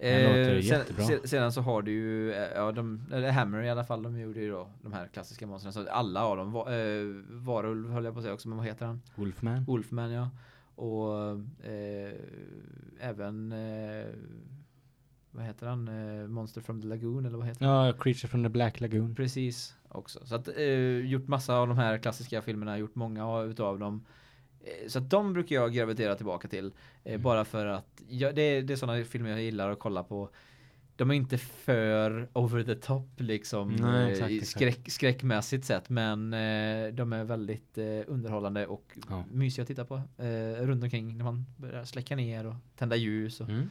[0.00, 0.54] Eh, låter
[1.00, 4.02] Eh, sen, sedan så har du ju, eh, ja de, eller Hammer i alla fall,
[4.02, 5.72] de gjorde ju då de här klassiska monstren.
[5.72, 8.86] Så alla av dem, eh, Varulv höll jag på att säga också, men vad heter
[8.86, 9.02] han?
[9.14, 9.64] Wolfman.
[9.64, 10.30] Wolfman ja.
[10.76, 11.30] Och
[11.66, 12.12] eh,
[13.00, 14.06] även, eh,
[15.30, 15.88] vad heter han?
[15.88, 17.86] Eh, Monster from the Lagoon eller vad heter han?
[17.86, 19.14] Ja, Creature from the Black Lagoon.
[19.14, 20.26] Precis, också.
[20.26, 24.04] Så att eh, gjort massa av de här klassiska filmerna, gjort många av- utav dem.
[24.64, 26.66] Eh, Så att de brukar jag gravitera tillbaka till.
[27.04, 27.22] Eh, Mm.
[27.22, 30.28] Bara för att, jag, det, är- det är sådana filmer jag gillar att kolla på.
[30.96, 34.46] De är inte för over the top liksom Nej, eh, exakt.
[34.46, 39.24] skräck, skräckmässigt sett men eh, de är väldigt eh, underhållande och Ja.
[39.30, 43.40] mysiga att titta på eh, runt omkring när man börjar släcka ner och tända ljus
[43.40, 43.70] och Mm.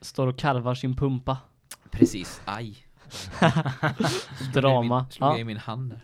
[0.00, 1.38] står och karvar sin pumpa.
[1.90, 2.76] precis, aj.
[4.52, 5.06] Drama.
[5.10, 5.40] Slog jag Ja.
[5.40, 5.94] i min hand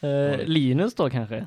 [0.00, 0.32] där.
[0.40, 1.46] Eh, Linus då kanske?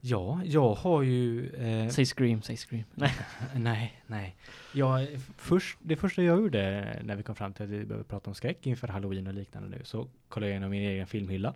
[0.00, 1.48] Ja, jag har ju...
[1.54, 2.84] Eh, Säg Scream, säg Scream.
[2.94, 3.12] Nej.
[3.54, 4.36] nej, nej.
[4.74, 8.30] Jag, först, det första jag gjorde när vi kom fram till att vi behöver prata
[8.30, 11.54] om skräck inför halloween och liknande nu så kollade jag igenom min egen filmhylla.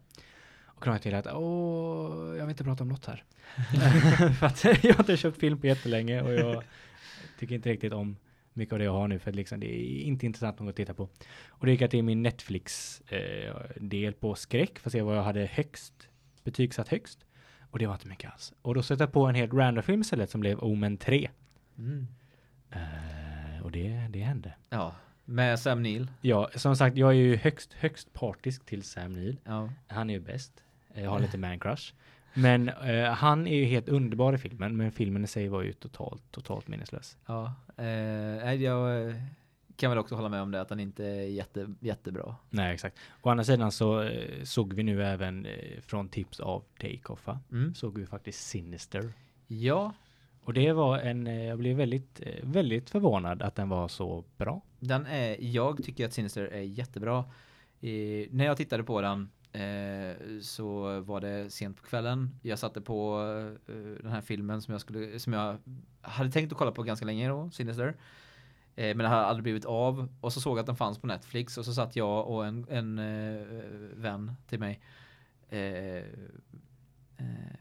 [0.66, 3.24] Och kom jag till att åh, jag vill inte prata om något här.
[4.38, 6.62] för att jag har inte köpt film på jättelänge och jag
[7.38, 8.16] tycker inte riktigt om
[8.56, 10.76] mycket av det jag har nu för att liksom, det är inte intressant något att
[10.76, 11.08] titta på.
[11.48, 15.46] Och det gick jag till min Netflix-del på skräck för att se vad jag hade
[15.46, 16.08] högst,
[16.44, 17.18] betygsatt högst.
[17.70, 18.52] Och det var inte mycket alls.
[18.62, 21.30] Och då satte jag på en helt random film istället som blev Omen 3.
[21.78, 22.06] Mm.
[22.70, 24.54] Eh, och det, det hände.
[24.70, 26.10] Ja, med Sam Neill.
[26.20, 29.36] Ja, som sagt, jag är ju högst, högst partisk till Sam Neill.
[29.44, 29.70] Ja.
[29.86, 30.64] Han är ju bäst.
[30.94, 31.94] Eh, Jag har lite man crush.
[32.34, 35.72] Men eh, han är ju helt underbar i filmen, men filmen i sig var ju
[35.72, 37.18] totalt, totalt minneslös.
[37.26, 39.14] Ja, eh, jag eh,
[39.76, 42.36] kan väl också hålla med om det att den inte är jätte, jättebra.
[42.50, 42.98] Nej, exakt.
[43.22, 47.28] Å andra sidan så eh, såg vi nu även eh, från tips av Takeoff?
[47.52, 47.74] Mm.
[47.74, 49.12] såg vi faktiskt Sinister.
[49.46, 49.92] Ja,
[50.44, 54.62] Och det var en, jag blev väldigt, väldigt förvånad att den var så bra.
[54.80, 57.18] den är, jag tycker att Sinister är jättebra.
[57.80, 62.38] Eh, när jag tittade på den eh, så var det sent på kvällen.
[62.42, 63.20] Jag satte på
[63.66, 65.58] eh, den här filmen som jag, skulle, som jag
[66.00, 67.96] hade tänkt att kolla på ganska länge då, Sinister.
[68.76, 70.08] Eh, men det hade aldrig blivit av.
[70.20, 72.66] Och så såg jag att den fanns på Netflix och så satt jag och en,
[72.70, 73.46] en eh,
[73.94, 74.80] vän till mig.
[75.48, 76.02] Eh, eh,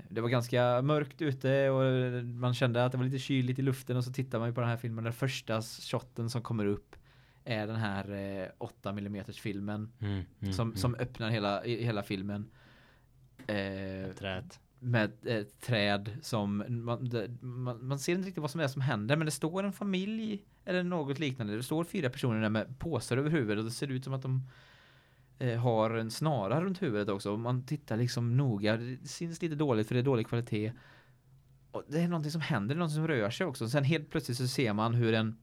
[0.09, 3.97] det var ganska mörkt ute och man kände att det var lite kyligt i luften
[3.97, 5.03] och så tittar man ju på den här filmen.
[5.03, 6.95] Den första shotten som kommer upp
[7.45, 9.91] är den här eh, 8 mm filmen
[10.55, 12.51] som, som öppnar hela, hela filmen.
[13.47, 14.59] Eh, Träet.
[14.79, 18.81] med ett träd som man, det, man, man ser inte riktigt vad som är som
[18.81, 21.55] händer men det står en familj eller något liknande.
[21.55, 24.21] Det står fyra personer där med påsar över huvudet och det ser ut som att
[24.21, 24.49] de
[25.39, 27.31] eh, har en snara runt huvudet också.
[27.31, 28.77] Och man tittar liksom noga.
[28.77, 30.71] Det syns lite dåligt för det är dålig kvalitet.
[31.71, 33.69] Och det är någonting som händer, någonting som rör sig också.
[33.69, 35.37] Sen helt plötsligt så ser man hur en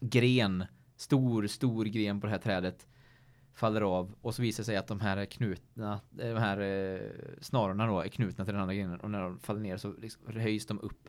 [0.00, 0.64] gren,
[0.98, 2.86] stor, stor gren på det här trädet
[3.54, 7.00] faller av och så visar det sig att de här är knutna, de här eh,
[7.40, 10.22] snarorna då är knutna till den andra grenen och när de faller ner så liksom
[10.40, 11.08] höjs de upp.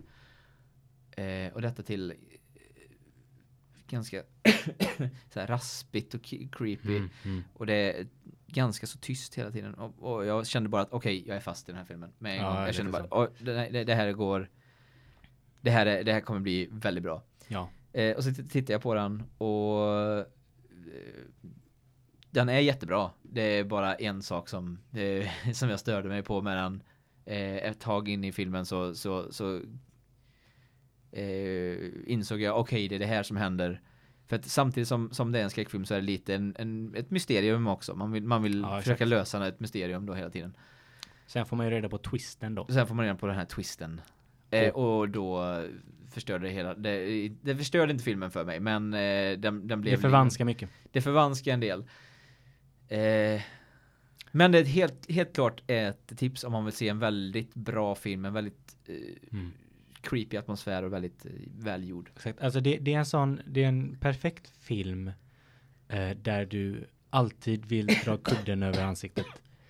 [1.12, 2.17] Eh, och detta till eh,
[3.88, 4.23] ganska
[5.34, 6.21] så här raspigt och
[6.52, 7.43] creepy Mm, mm.
[7.54, 8.08] och det är
[8.47, 11.69] ganska så tyst hela tiden och, och jag kände bara att okej, jag är fast
[11.69, 12.62] i den här filmen med en Ja, gång.
[12.63, 14.49] jag kände bara, "Oj, det, det, det här går
[15.62, 17.23] det här, är, det här kommer bli väldigt bra.
[17.47, 17.69] Ja.
[17.93, 20.25] Eh, och så tittar jag på den och eh,
[22.32, 23.12] den är jättebra.
[23.21, 26.84] Det är bara en sak som, eh, som jag störde mig på med den.
[27.25, 29.62] Eh, ett tag in i filmen så, så, så
[31.12, 33.82] eh, insåg jag okej det är det här som händer.
[34.28, 36.95] För att samtidigt som, som det är en skräckfilm så är det lite en, en,
[36.95, 37.95] ett mysterium också.
[37.95, 40.54] Man vill, man vill Ja, försöka lösa ett mysterium då hela tiden.
[41.28, 42.67] Sen får man ju reda på twisten då.
[42.69, 44.02] Sen får man reda på den här twisten.
[44.49, 45.62] Eh, och då
[46.13, 46.74] förstörde det hela.
[46.76, 49.95] Det, det förstörde inte filmen för mig, men eh, den, den blev...
[49.95, 50.69] Det förvanskar mycket.
[50.91, 51.80] Det förvanskar en del.
[52.88, 53.41] Eh,
[54.32, 57.95] men det är helt, helt klart ett tips om man vill se en väldigt bra
[57.95, 58.95] film, en väldigt eh,
[59.32, 59.52] Mm.
[60.02, 62.10] creepy atmosfär och väldigt eh, välgjord.
[62.15, 62.41] Exakt.
[62.41, 65.12] Alltså det, det är en sån, det är en perfekt film
[65.88, 69.26] eh, där du alltid vill dra kudden över ansiktet.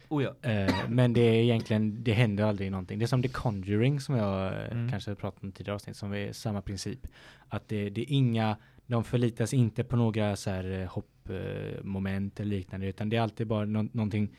[0.09, 0.49] Oh ja.
[0.49, 2.99] Eh, men det är egentligen, det händer aldrig någonting.
[2.99, 4.89] Det är som The Conjuring som jag eh, Mm.
[4.89, 7.07] kanske pratat om tidigare avsnitt som är samma princip.
[7.47, 12.49] Att det, det är inga, de förlitas inte på några så här eh, hoppmoment eller
[12.57, 14.29] liknande utan det är alltid bara nå- någonting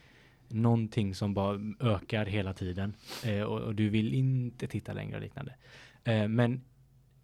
[0.47, 2.93] någonting som bara ökar hela tiden
[3.25, 5.55] eh, och, och du vill inte titta längre och liknande.
[6.03, 6.61] Eh, men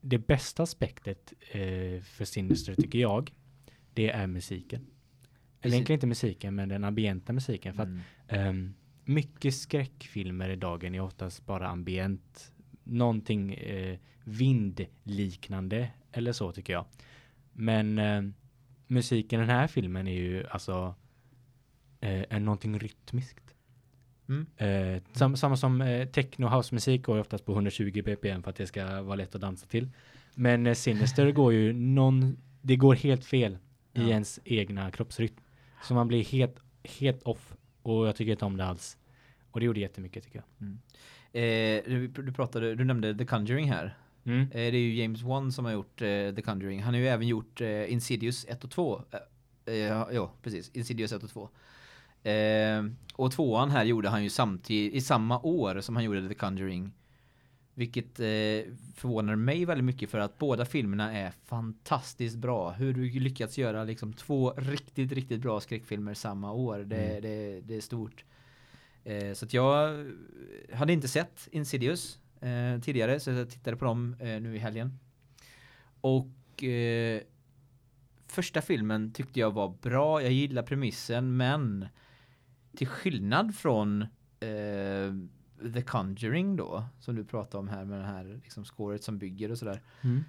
[0.02, 3.32] det bästa aspektet eh, för Sinister tycker jag
[3.94, 4.86] det är musiken.
[5.68, 8.02] Eller egentligen inte musiken men den ambienta musiken för att Mm.
[8.28, 8.74] Ehm,
[9.06, 12.54] mycket skräckfilmer idag är oftast bara ambient.
[12.84, 16.86] Någonting eh, vindliknande eller så tycker jag.
[17.54, 18.22] Men eh,
[18.88, 20.96] musiken i den här filmen är ju alltså
[22.02, 23.54] eh, är någonting rytmiskt.
[24.30, 24.46] Mm.
[24.58, 28.56] Eh, sam, samma som eh, techno house musik går oftast på 120 bpm för att
[28.56, 29.90] det ska vara lätt att dansa till.
[30.36, 34.08] Men eh, Sinister går ju någon, det går helt fel i Ja.
[34.08, 35.36] ens egna kroppsrytm.
[35.84, 38.98] Så man blir helt, helt off och jag tycker inte om det alls.
[39.52, 40.68] Och det gjorde jättemycket tycker jag.
[41.32, 43.98] Eh, du, du pratade, du nämnde The Conjuring här.
[44.24, 44.42] Mm.
[44.42, 46.84] Eh, det är ju James Wan som har gjort eh, The Conjuring.
[46.84, 49.02] Han har ju även gjort eh, Insidious 1 och 2.
[49.12, 49.20] Eh,
[49.74, 50.72] eh, ja, ja, precis.
[50.74, 51.50] Insidious 1 och 2.
[52.30, 56.34] Eh, och tvåan här gjorde han ju samtidigt, i samma år som han gjorde The
[56.34, 56.92] Conjuring.
[57.78, 62.72] Vilket eh, förvånar mig väldigt mycket för att båda filmerna är fantastiskt bra.
[62.72, 66.78] Hur du lyckats göra liksom två riktigt, riktigt bra skräckfilmer samma år.
[66.80, 67.22] Det, Mm.
[67.22, 68.26] det, det är stort.
[69.04, 70.06] Eh, så att jag
[70.74, 75.00] hade inte sett Insidious eh, tidigare så jag tittade på dem eh, nu i helgen.
[76.02, 77.22] Och eh,
[78.28, 80.22] första filmen tyckte jag var bra.
[80.22, 81.88] Jag gillar premissen men
[82.78, 84.02] till skillnad från
[84.40, 85.13] eh,
[85.74, 89.52] The Conjuring då som du pratade om här med det här liksom scoret som bygger
[89.52, 90.24] och sådär Mm.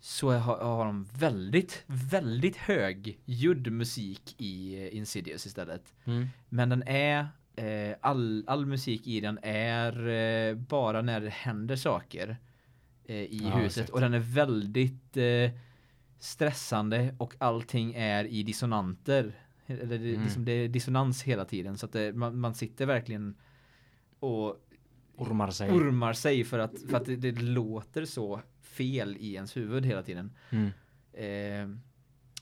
[0.00, 5.94] så har, har de väldigt, väldigt hög ljudmusik i eh, Insidious istället.
[6.04, 6.26] Mm.
[6.48, 11.76] Men den är eh, all, all musik i den är eh, bara när det händer
[11.76, 12.36] saker
[13.04, 13.90] eh, i Ja, huset exakt.
[13.90, 15.50] och den är väldigt eh,
[16.18, 19.32] stressande och allting är i dissonanter.
[19.66, 20.22] Eller det, Mm.
[20.22, 23.34] liksom det är dissonans hela tiden så att det, man, man sitter verkligen
[24.20, 24.56] och
[25.16, 25.70] Ormar sig.
[25.70, 30.02] ormar sig för att, för att det, det låter så fel i ens huvud hela
[30.02, 30.32] tiden.
[30.50, 30.70] Mm.
[31.12, 31.76] Eh,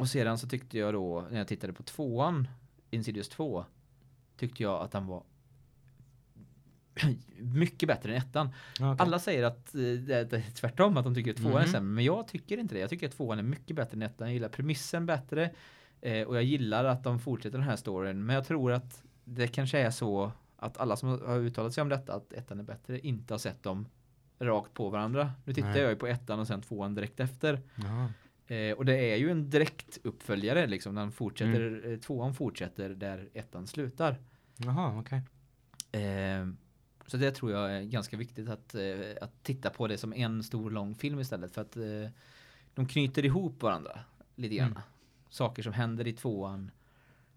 [0.01, 2.49] och sedan så tyckte jag då när jag tittade på tvåan,
[2.91, 3.65] Insidious 2,
[4.37, 5.23] tyckte jag att den var
[7.39, 8.49] mycket bättre än ettan.
[8.81, 8.95] Okej.
[8.99, 11.73] Alla säger att eh, det är tvärtom, att de tycker att tvåan är Mhm.
[11.73, 11.95] sämre.
[11.95, 12.81] Men jag tycker inte det.
[12.81, 14.27] Jag tycker att tvåan är mycket bättre än ettan.
[14.29, 15.51] Jag gillar premissen bättre.
[16.01, 18.27] Eh, och jag gillar att de fortsätter den här storyn.
[18.27, 21.89] Men jag tror att det kanske är så att alla som har uttalat sig om
[21.89, 23.89] detta, att ettan är bättre, inte har sett dem
[24.39, 25.33] rakt på varandra.
[25.45, 25.81] Nu tittar Nej.
[25.81, 27.61] jag ju på ettan och sen tvåan direkt efter.
[28.47, 30.95] Eh, och det är ju en direkt uppföljare liksom.
[30.95, 31.93] Den fortsätter, Mm.
[31.93, 34.17] eh, tvåan fortsätter där ettan slutar.
[34.57, 35.23] Jaha, okej.
[36.03, 36.49] Eh,
[37.07, 38.83] så det tror jag är ganska viktigt att, eh,
[39.21, 42.11] att titta på det som en stor lång film istället för att eh,
[42.75, 44.01] de knyter ihop varandra
[44.35, 44.71] lite grann.
[44.71, 44.83] Mm.
[45.29, 46.71] Saker som händer i tvåan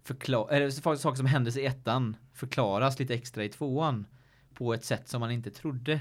[0.03, 4.05] förklara eller saker som hände i ettan förklaras lite extra i tvåan
[4.53, 5.99] på ett sätt som man inte trodde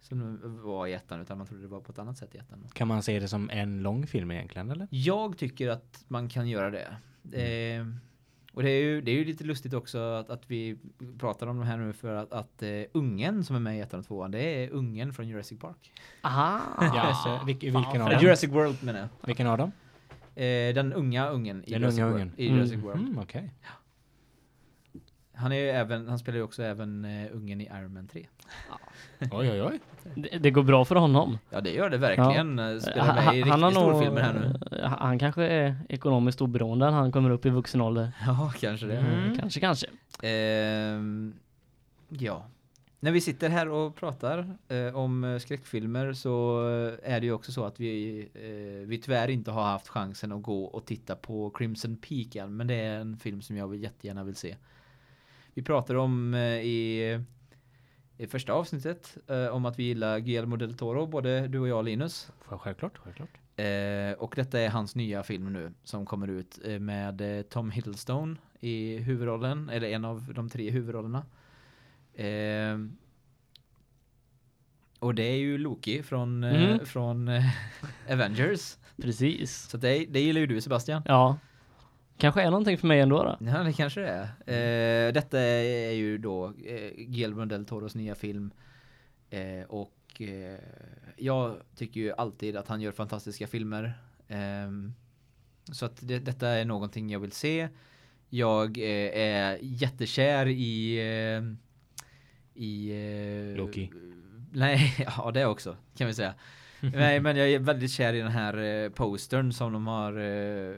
[0.00, 2.68] som var i ettan utan man trodde det var på ett annat sätt i ettan.
[2.72, 4.88] Kan man se det som en lång film egentligen eller?
[4.90, 6.96] Jag tycker att man kan göra det.
[7.32, 7.80] Mm.
[7.80, 7.96] Eh,
[8.52, 10.78] och det är, ju, det är ju lite lustigt också att, att vi
[11.18, 14.00] pratar om det här nu för att, att uh, ungen som är med i ettan
[14.00, 15.92] och tvåan det är ungen från Jurassic Park.
[16.22, 16.60] Aha!
[16.80, 18.20] ja, så, vil, vilken av dem?
[18.22, 19.08] Jurassic World menar jag.
[19.26, 19.72] Vilken av dem?
[20.36, 22.32] Eh, den unga ungen i den Jurassic, unga ungen.
[22.36, 23.00] i Jurassic World.
[23.00, 23.18] Mm.
[23.18, 23.42] Okay.
[23.62, 23.68] Ja.
[25.34, 28.26] Han är ju även han spelar ju också även uh, ungen i Iron Man 3.
[28.70, 28.78] Ja.
[29.30, 29.80] oj oj oj.
[30.14, 31.38] Det, det, går bra för honom.
[31.50, 32.58] Ja, det gör det verkligen.
[32.58, 32.80] Ja.
[32.80, 34.82] Spelar med i han, riktigt stora filmer här nu.
[34.82, 38.12] Han kanske är ekonomiskt oberoende när han kommer upp i vuxen ålder.
[38.26, 38.98] Ja, kanske det.
[38.98, 39.36] Mm.
[39.38, 39.86] Kanske kanske.
[40.22, 41.00] Eh,
[42.08, 42.46] ja.
[43.06, 46.60] När vi sitter här och pratar eh, om skräckfilmer så
[47.02, 50.42] är det ju också så att vi, eh, vi tyvärr inte har haft chansen att
[50.42, 54.24] gå och titta på Crimson Peak än, men det är en film som jag jättegärna
[54.24, 54.56] vill se.
[55.54, 57.20] Vi pratade om eh, i,
[58.18, 61.84] i första avsnittet eh, om att vi gillar Guillermo del Toro, både du och jag
[61.84, 62.32] Linus.
[62.38, 63.30] Självklart, självklart.
[63.56, 67.70] Eh, och detta är hans nya film nu som kommer ut eh, med eh, Tom
[67.70, 71.24] Hiddleston i huvudrollen, eller en av de tre huvudrollerna.
[72.16, 72.78] Eh,
[74.98, 76.86] och det är ju Loki från, mm.
[76.86, 77.30] från
[78.10, 78.76] Avengers.
[79.02, 79.68] Precis.
[79.68, 81.02] Så det, det gillar ju du Sebastian.
[81.04, 81.38] Ja.
[82.18, 83.46] Kanske är någonting för mig ändå då.
[83.46, 85.08] Ja, det kanske det är.
[85.08, 88.50] Eh, detta är ju då eh, Guillermo del Toros nya film.
[89.30, 90.60] Eh, och eh,
[91.16, 93.94] jag tycker ju alltid att han gör fantastiska filmer.
[94.28, 94.94] Ehm,
[95.72, 97.68] så att det, detta är någonting jag vill se.
[98.28, 101.00] Jag eh, är jättekär i
[102.56, 103.90] eh, i Loki.
[104.52, 106.34] Nej, ja det också kan vi säga.
[106.80, 110.70] Nej, men jag är väldigt kär i den här eh, postern som de har eh,
[110.70, 110.76] eh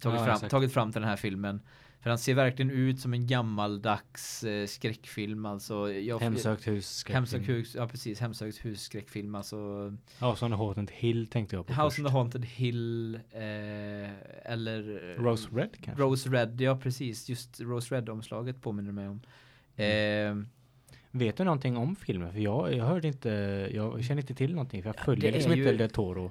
[0.00, 1.60] tagit, ja, fram, tagit fram till den här filmen.
[2.00, 7.14] För han ser verkligen ut som en gammaldags eh, skräckfilm alltså jag, Hemsökt hus skräckfilm.
[7.14, 9.56] Hemsökt hus, ja precis, Hemsökt hus skräckfilm alltså
[10.20, 11.98] House on the Haunted Hill tänkte jag på House först.
[11.98, 13.40] on the Haunted Hill eh,
[14.52, 16.02] eller eh, Rose Red kanske?
[16.02, 19.20] Rose Red, ja precis, just Rose Red omslaget påminner mig om.
[19.76, 20.40] Mm.
[20.40, 20.46] Eh,
[21.10, 22.32] Vet du någonting om filmen?
[22.32, 23.28] För jag, jag hörde inte,
[23.74, 24.82] jag känner inte till någonting.
[24.82, 25.58] För jag följer liksom ju...
[25.58, 26.30] inte Del Toro.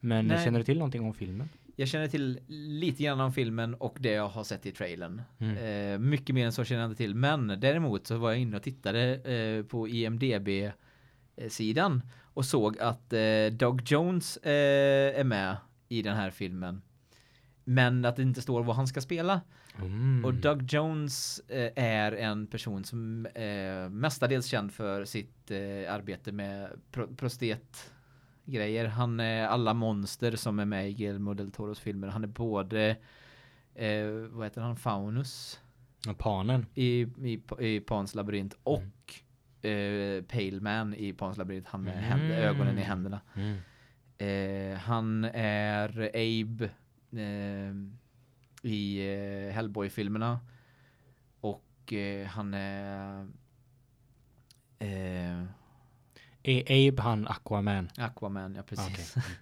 [0.00, 0.44] Men Nej.
[0.44, 1.48] känner du till någonting om filmen?
[1.76, 5.22] Jag känner till lite grann om filmen och det jag har sett i trailern.
[5.38, 5.56] Mm.
[5.56, 7.14] Eh, mycket mer än så känner jag inte till.
[7.14, 10.42] Men däremot så var jag inne och tittade eh, på IMDB-sidan
[12.22, 15.56] och såg att eh, Doug Jones eh, är med
[15.88, 16.82] i den här filmen.
[17.64, 19.40] Men att det inte står vad han ska spela.
[19.80, 20.24] Mm.
[20.24, 26.32] Och Doug Jones eh, är en person som eh, mestadels känd för sitt eh, arbete
[26.32, 27.92] med pro prostet
[28.44, 28.86] grejer.
[28.86, 32.08] Han är alla monster som är med i Guillermo del Toros filmer.
[32.08, 32.96] Han är både
[33.74, 34.76] eh, vad heter han?
[34.76, 35.60] Faunus.
[36.18, 36.66] Panen.
[36.74, 38.82] I, i, i Pans labyrint och
[39.62, 40.24] mm.
[40.24, 41.66] Pale Man i Pans labyrint.
[41.66, 42.30] Han med mm.
[42.30, 43.20] ögonen i händerna.
[43.34, 43.58] Mm.
[44.18, 46.70] Eh, han är Abe
[48.66, 50.40] i eh, Hellboy-filmerna.
[51.40, 53.26] Och eh, han är...
[54.78, 55.42] Eh,
[56.42, 57.88] är Abe han Aquaman?
[57.96, 59.16] Aquaman, ja precis.
[59.16, 59.22] Okay.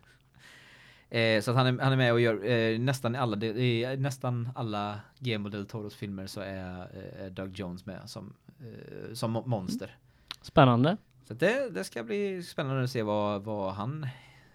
[1.11, 4.49] Eh, så att han är, han är med och gör eh, nästan alla i nästan
[4.55, 6.81] alla Guillermo del Toros filmer så är
[7.21, 9.99] eh, Doug Jones med som eh, som monster.
[10.41, 10.97] Spännande.
[11.29, 14.07] Så det, det ska bli spännande att se vad, vad han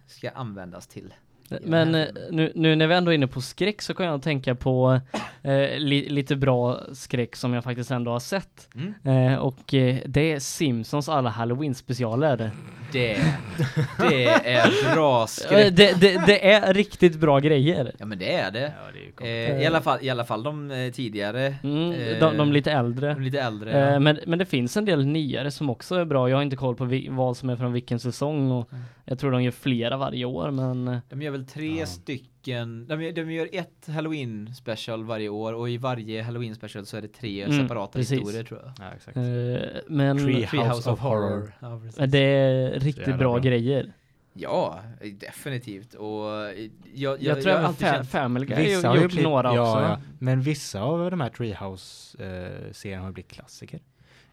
[0.07, 1.13] ska användas till.
[1.61, 4.55] Men eh, nu, nu, när vi ändå är inne på skräck så kan jag tänka
[4.55, 4.99] på
[5.43, 8.69] eh, li, lite bra skräck som jag faktiskt ändå har sett.
[8.75, 9.33] Mm.
[9.33, 12.51] Eh, och eh, det är Simpsons alla Halloween-specialer.
[12.91, 13.17] Det,
[14.09, 15.75] det är bra skräck.
[15.75, 17.91] Det, det, det, är riktigt bra grejer.
[17.97, 18.59] Ja men det är det.
[18.59, 21.55] Ja, det är eh, i, alla fall, I alla fall de eh, tidigare.
[21.63, 23.13] Mm, de, de, lite äldre.
[23.13, 23.99] De lite äldre ja.
[23.99, 26.29] men, men det finns en del nyare som också är bra.
[26.29, 28.51] Jag har inte koll på vi, vad som är från vilken säsong.
[28.51, 28.83] Och mm.
[29.05, 31.01] Jag tror de gör flera varje år men...
[31.09, 31.85] De gör väl tre ja.
[31.85, 32.87] stycken.
[32.87, 37.01] De, de gör ett Halloween special varje år och i varje Halloween special så är
[37.01, 38.19] det tre mm, separata precis.
[38.19, 38.73] historier tror jag.
[38.79, 39.17] Ja, exakt.
[39.17, 39.23] Uh,
[39.87, 41.53] men Tree House, House of, of Horror.
[41.59, 41.91] Horror.
[41.97, 43.93] Ja, det är riktigt bra, bra, grejer.
[44.33, 44.79] Ja,
[45.13, 45.93] definitivt.
[45.93, 49.83] Och jag, jag, jag tror att fa Family Guy har gjort några ja, också.
[49.83, 53.79] Ja, men vissa av de här Treehouse-serierna uh, har blivit klassiker.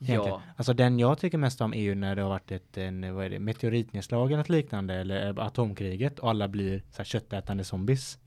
[0.01, 0.29] Egentligen.
[0.29, 0.43] Ja.
[0.57, 3.25] Alltså den jag tycker mest om är ju när det har varit ett en, vad
[3.25, 8.19] är det, meteoritnedslag eller något liknande eller atomkriget och alla blir så här köttätande zombies.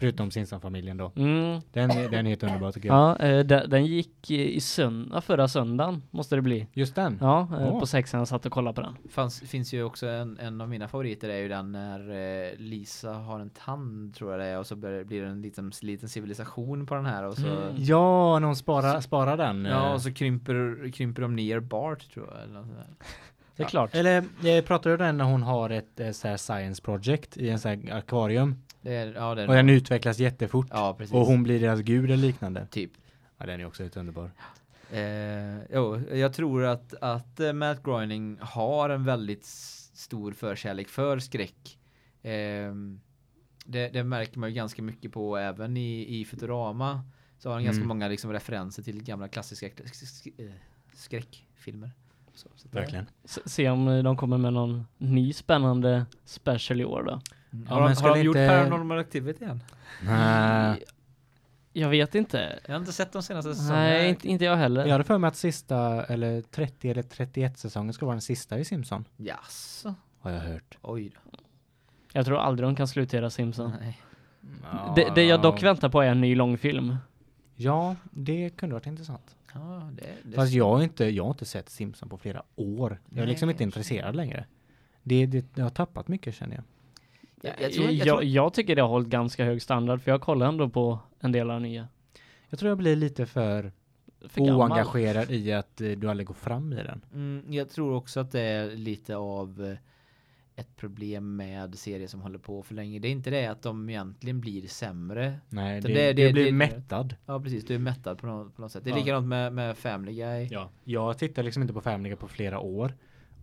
[0.00, 1.12] Förutom Simpson-familjen då.
[1.16, 1.60] Mm.
[1.72, 2.96] Den, är- den är helt underbar tycker jag.
[3.20, 6.66] Ja, eh, den, den gick i söndag, förra söndagen måste det bli.
[6.72, 7.18] Just den?
[7.20, 7.80] Ja, eh, Åh.
[7.80, 8.96] på sexan jag satt och kollade på den.
[9.10, 13.12] Fanns, finns ju också en, en av mina favoriter är ju den när eh, Lisa
[13.12, 16.08] har en tand tror jag det är och så blir, blir det en liten, liten
[16.08, 17.74] civilisation på den här och så Mm.
[17.76, 19.64] Ja, någon sparar, sparar den.
[19.64, 19.92] Ja, eh.
[19.94, 22.42] och så krymper, krymper de ner Bart tror jag.
[22.42, 22.68] Eller något.
[23.56, 23.68] Det är Ja.
[23.68, 23.94] klart.
[23.94, 27.48] Eller eh, pratar du den när hon har ett eh, så här science project i
[27.50, 28.54] en så här akvarium
[28.92, 31.14] är, ja, är och den utvecklas jättefort Ja, precis.
[31.14, 32.66] och hon blir deras gud eller liknande.
[32.70, 32.90] Typ.
[33.38, 34.30] Ja, den är också helt underbar.
[34.90, 39.44] Eh, jo, jag tror att, att eh, Matt Groening har en väldigt
[39.94, 41.78] stor förkärlek för skräck.
[42.22, 43.00] Ehm,
[43.64, 47.04] det, det märker man ju ganska mycket på även i, i Futurama.
[47.38, 47.88] Så har han ganska Mm.
[47.88, 50.52] många liksom referenser till gamla klassiska sk- sk- eh,
[50.94, 51.90] skräckfilmer.
[52.34, 53.06] Så, så Verkligen.
[53.24, 57.12] Se om eh, de kommer med någon ny spännande special i år då.
[57.52, 57.66] Mm.
[57.68, 59.62] Ja, har men de, har de gjort inte- Paranormal Activity än?
[60.02, 60.84] Nej.
[61.72, 62.58] Jag vet inte.
[62.66, 63.78] Jag har inte sett de senaste säsongerna.
[63.78, 64.84] Nej, inte, inte jag heller.
[64.84, 68.58] Jag hade för mig att sista, eller 30 eller 31 säsongen ska vara den sista
[68.58, 69.04] i Simpson.
[69.16, 69.94] Jaså?
[70.20, 70.78] Har jag hört.
[70.82, 71.38] Oj då.
[72.12, 73.72] Jag tror aldrig de kan slutera Simpson.
[73.80, 74.00] Nej.
[74.96, 76.96] Det, det jag dock väntar på är en ny långfilm.
[77.56, 79.36] Ja, det kunde varit intressant.
[79.54, 83.00] Ja, det, det Fast jag har inte, jag har inte sett Simpson på flera år.
[83.10, 83.54] Jag är liksom Nej.
[83.54, 84.44] inte intresserad längre.
[85.02, 86.64] Det, det, jag har tappat mycket känner jag.
[87.42, 90.10] jag, Jag, tror, jag jag, tror, jag tycker det har hållit ganska hög standard för
[90.10, 91.88] jag kollar ändå på en del av nya.
[92.48, 93.72] Jag tror jag blir lite för,
[94.28, 94.70] För gammal.
[94.70, 97.04] oengagerad i att eh, du aldrig går fram i den.
[97.12, 99.76] Mm, jag tror också att det är lite av eh,
[100.56, 102.98] ett problem med serier som håller på för länge.
[102.98, 105.34] Det är inte det att de egentligen blir sämre.
[105.48, 107.14] Nej, det, det- det, det- blir det- mättad.
[107.26, 107.64] Ja, precis.
[107.64, 108.84] Du är mättad på något, på något sätt.
[108.84, 108.98] Det är Ja.
[108.98, 110.48] likadant med, med Family Guy.
[110.50, 110.70] Ja.
[110.84, 112.94] Jag tittar liksom inte på Family Guy på flera år.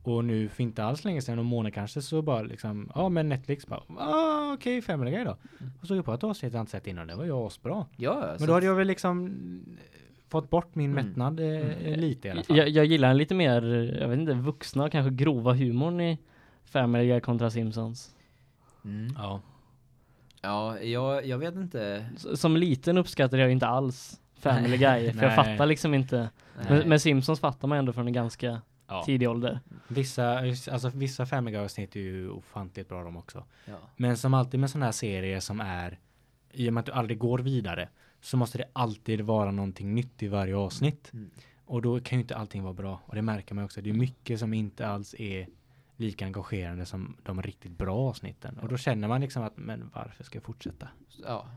[0.04, 3.30] Och nu för inte alls länge sedan, någon månad kanske, så bara liksom, ja men
[3.30, 5.38] Netflix bara, ah, okej Family Guy då.
[5.82, 7.86] Och så jag på ett avsnitt jag inte sett innan, det var ju asbra.
[7.98, 9.36] Ja, Men då hade jag väl liksom
[10.30, 11.06] fått bort min Mm.
[11.06, 11.46] mättnad eh,
[11.88, 12.00] Mm.
[12.00, 12.58] lite i alla fall.
[12.58, 13.62] Jag, jag gillar lite mer,
[14.02, 16.18] jag vet inte, vuxna kanske grova humorn i
[16.72, 18.16] Family Guy kontra Simpsons.
[18.86, 19.14] Mm.
[19.18, 19.42] Ja.
[20.42, 22.06] Ja, jag, jag vet inte.
[22.36, 26.30] Som liten uppskattar jag inte alls Family Guy, för jag fattar liksom inte.
[26.70, 29.04] Men, med Simpsons fattar man ändå från en ganska ja.
[29.04, 29.60] tidig ålder.
[29.88, 30.40] Vissa,
[30.72, 33.44] alltså vissa Family Guy-avsnitt är ju ofantligt bra de också.
[33.66, 33.76] Ja.
[33.98, 36.00] Men som alltid med sådana här serier som är,
[36.52, 37.90] i och med att du aldrig går vidare,
[38.22, 41.14] så måste det alltid vara någonting nytt i varje avsnitt.
[41.14, 41.30] Mm.
[41.66, 43.00] Och då kan ju inte allting vara bra.
[43.06, 43.82] Och det märker man också.
[43.82, 45.48] Det är mycket som inte alls är
[46.02, 48.58] lika engagerande som de riktigt bra avsnitten.
[48.62, 50.88] Och då känner man liksom att, men varför ska jag fortsätta?
[51.26, 51.48] ja.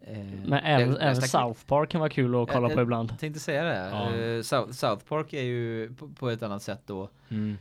[0.00, 3.10] Eh, Men även, det- även South Park kan vara kul att kolla Eh, på ibland.
[3.10, 3.76] Jag tänkte säga det.
[3.90, 4.14] Ja.
[4.16, 7.10] Eh, South, South Park är ju på, på ett annat sätt då.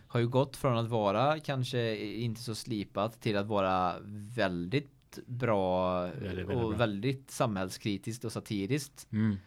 [0.07, 3.95] Har ju gått från att vara kanske inte så slipat till att vara
[4.35, 6.77] väldigt bra Väldigt, väldigt och bra.
[6.77, 9.07] väldigt samhällskritiskt och satiriskt.
[9.11, 9.37] Mm.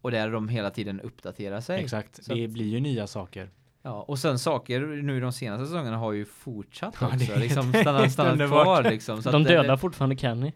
[0.00, 1.80] Och där de hela tiden uppdaterar sig.
[1.82, 2.24] Exakt.
[2.24, 3.50] Så det att- blir ju nya saker.
[3.86, 7.38] Ja, och sen saker nu de senaste säsongerna har ju fortsatt Ja, också.
[7.38, 9.22] liksom stannat, stannat kvar liksom.
[9.22, 10.52] Så De att det- dödar fortfarande Kenny.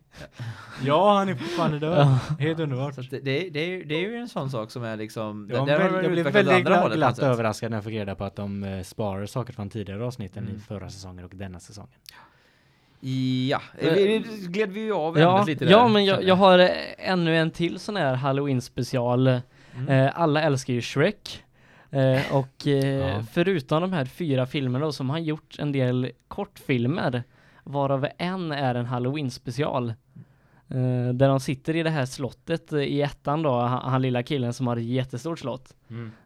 [0.85, 2.19] Ja, han är fortfarande död.
[2.39, 2.95] Helt underbart.
[2.95, 5.49] Så det, det, det, är, ju- det är ju en sån sak som är liksom...
[5.53, 8.25] Jag, där de jag blev väldigt andra glatt, glatt överraskad när jag fick reda på
[8.25, 10.57] att de eh, sparar saker från tidigare avsnitten Mm.
[10.57, 11.91] i förra säsongen och denna säsongen.
[13.01, 14.19] Ja, vi, vi,
[14.49, 15.73] gled vi ju av Ja, lite där.
[15.73, 16.69] ja men jag, jag har eh,
[16.99, 19.27] ännu en till sån här Halloween special.
[19.77, 19.89] Mm.
[19.89, 21.45] Eh, alla älskar ju Shrek.
[21.91, 23.23] Eh, och eh, Ja.
[23.33, 27.23] förutom de här fyra filmerna då, som har gjort en del kortfilmer,
[27.65, 29.89] varav en är en Halloween special.
[30.69, 34.23] Eh, där de sitter i det här slottet eh, i ettan då, han, han lilla
[34.23, 35.75] killen som har ett jättestort slott.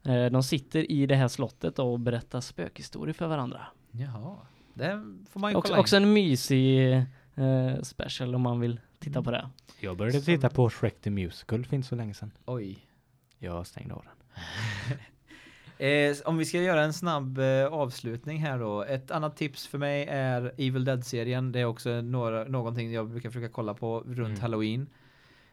[0.04, 3.60] Eh, de sitter i det här slottet då och berättar spökhistorier för varandra.
[3.90, 4.36] Jaha,
[4.74, 5.80] det får man ju Också, kolla in.
[5.80, 6.92] också en mysig
[7.34, 9.48] eh, special om man vill titta på det.
[9.80, 12.30] Jag började titta på Shrek the Musical inte så länge sedan.
[12.44, 12.78] Oj.
[13.38, 14.44] Jag stängde av den.
[15.83, 18.83] Eh, om vi ska göra en snabb eh, avslutning här då.
[18.83, 21.53] Ett annat tips för mig är Evil Dead-serien.
[21.53, 24.41] Det är också några, någonting jag brukar försöka kolla på runt Mm.
[24.41, 24.87] Halloween.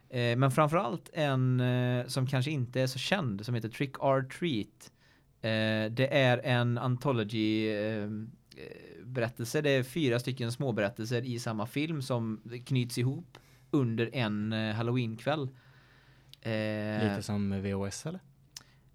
[0.09, 4.21] Eh, men framförallt en eh, som kanske inte är så känd som heter Trick or
[4.21, 4.91] Treat.
[5.41, 8.09] Eh, det är en anthology eh, eh,
[9.03, 9.61] berättelse.
[9.61, 13.37] Det är fyra stycken små berättelser i samma film som knyts ihop
[13.71, 15.49] under en Halloween-kväll.
[16.43, 18.19] Lite som VHS eller?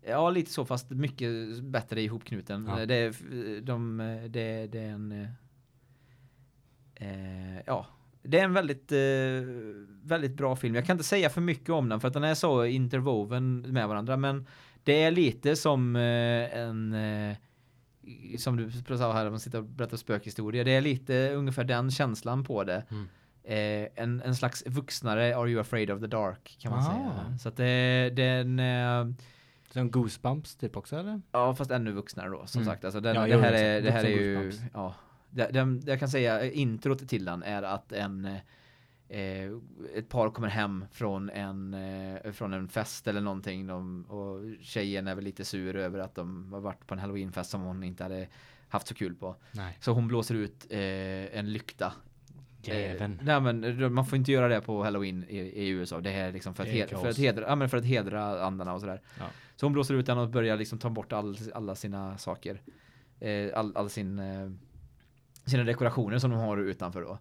[0.08, 2.68] Ja, lite så fast mycket bättre ihopknuten.
[2.78, 2.86] Ja.
[2.86, 3.96] Det, är, de,
[4.28, 5.26] det, det är en...
[6.94, 7.86] eh, ja,
[8.22, 8.98] det är en väldigt, eh,
[10.02, 10.74] väldigt bra film.
[10.74, 13.88] Jag kan inte säga för mycket om den för att den är så interwoven med
[13.88, 14.16] varandra.
[14.16, 14.46] Men
[14.84, 16.92] det är lite som eh, en...
[16.94, 17.36] Eh,
[18.38, 20.64] som du sa här, man sitter och berättar spökhistoria.
[20.64, 22.84] Det är lite ungefär den känslan på det.
[22.90, 23.04] Mm.
[23.44, 26.92] eh, en, en slags vuxnare Are You Afraid of the Dark kan man Ah.
[26.92, 27.38] säga.
[27.38, 28.58] Så att det, den
[29.74, 31.20] Som Goosebumps typ också eller?
[31.32, 32.72] Ja, fast ännu vuxnare då, som Mm.
[32.72, 32.84] sagt.
[32.84, 34.94] Alltså, den, Ja, det, här är, det här är ju, ja.
[35.30, 38.24] Det, den, jag kan säga, eh, introt till den är att en,
[39.08, 39.44] eh,
[39.94, 43.66] ett par kommer hem från en, eh, från en fest eller någonting.
[43.66, 47.50] De, och tjejen är väl lite sur över att de har varit på en halloweenfest
[47.50, 48.28] som hon inte hade
[48.68, 49.36] haft så kul på.
[49.52, 49.78] Nej.
[49.80, 51.92] Så hon blåser ut eh, en lykta.
[52.66, 56.00] Eh, nej men man får inte göra det på halloween i, i USA.
[56.00, 58.44] Det här är liksom för att, hed, för att hedra, ja, men för att hedra
[58.44, 59.00] andarna och sådär.
[59.18, 59.24] Ja.
[59.64, 62.62] Så hon blåser ut den och börjar liksom ta bort all, alla sina saker.
[63.20, 64.50] Eh, all, all sin, eh,
[65.44, 67.18] sina dekorationer som de har utanför då.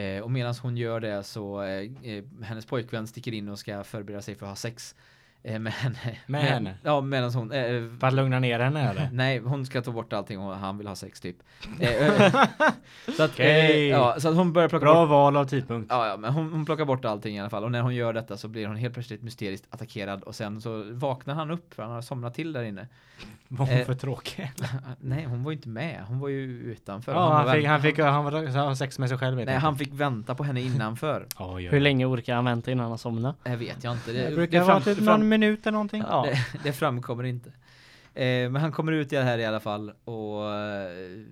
[0.00, 3.84] Eh, och medan hon gör det så eh, eh, hennes pojkvän sticker in och ska
[3.84, 4.94] förbereda sig för att ha sex
[5.46, 5.98] eh, henne.
[6.26, 6.74] Med henne?
[6.82, 9.08] Ja, medan hon eh, För att lugna ner henne eller?
[9.12, 11.36] Nej, hon ska ta bort allting och han vill ha sex typ.
[11.80, 12.32] Eh, eh,
[13.16, 13.88] så, att, eh, Okej.
[13.88, 15.86] ja, så att hon börjar plocka Bra bort val av tidpunkt.
[15.90, 18.12] Ja, ja, men hon, hon plockar bort allting i alla fall och när hon gör
[18.12, 21.82] detta så blir hon helt plötsligt mysteriskt attackerad och sen så vaknar han upp för
[21.82, 22.88] han har somnat till där inne.
[23.48, 24.52] Var hon Eh, för tråkig?
[25.00, 26.02] Nej, hon var ju inte med.
[26.08, 27.12] Hon var ju utanför.
[27.12, 29.78] Ja, han var fick, han fick, han var ha sex med sig själv Nej, han
[29.78, 31.26] fick vänta på henne innanför.
[31.70, 33.34] Hur länge orkar han vänta innan han somnar?
[33.42, 34.12] Det vet jag inte.
[34.12, 36.02] Det, Det brukar det, vara typ någon minut eller någonting.
[36.08, 36.22] Ja.
[36.30, 37.48] det, det framkommer inte.
[38.14, 41.22] Eh, men han kommer ut i det här i alla fall och eh,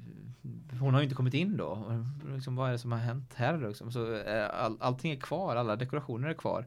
[0.81, 1.67] hon har ju inte kommit in då.
[1.67, 1.93] Och
[2.35, 3.69] Liksom, vad är det som har hänt här?
[3.69, 3.93] Liksom?
[3.93, 6.67] Så, eh, all, allting är kvar, alla dekorationer är kvar.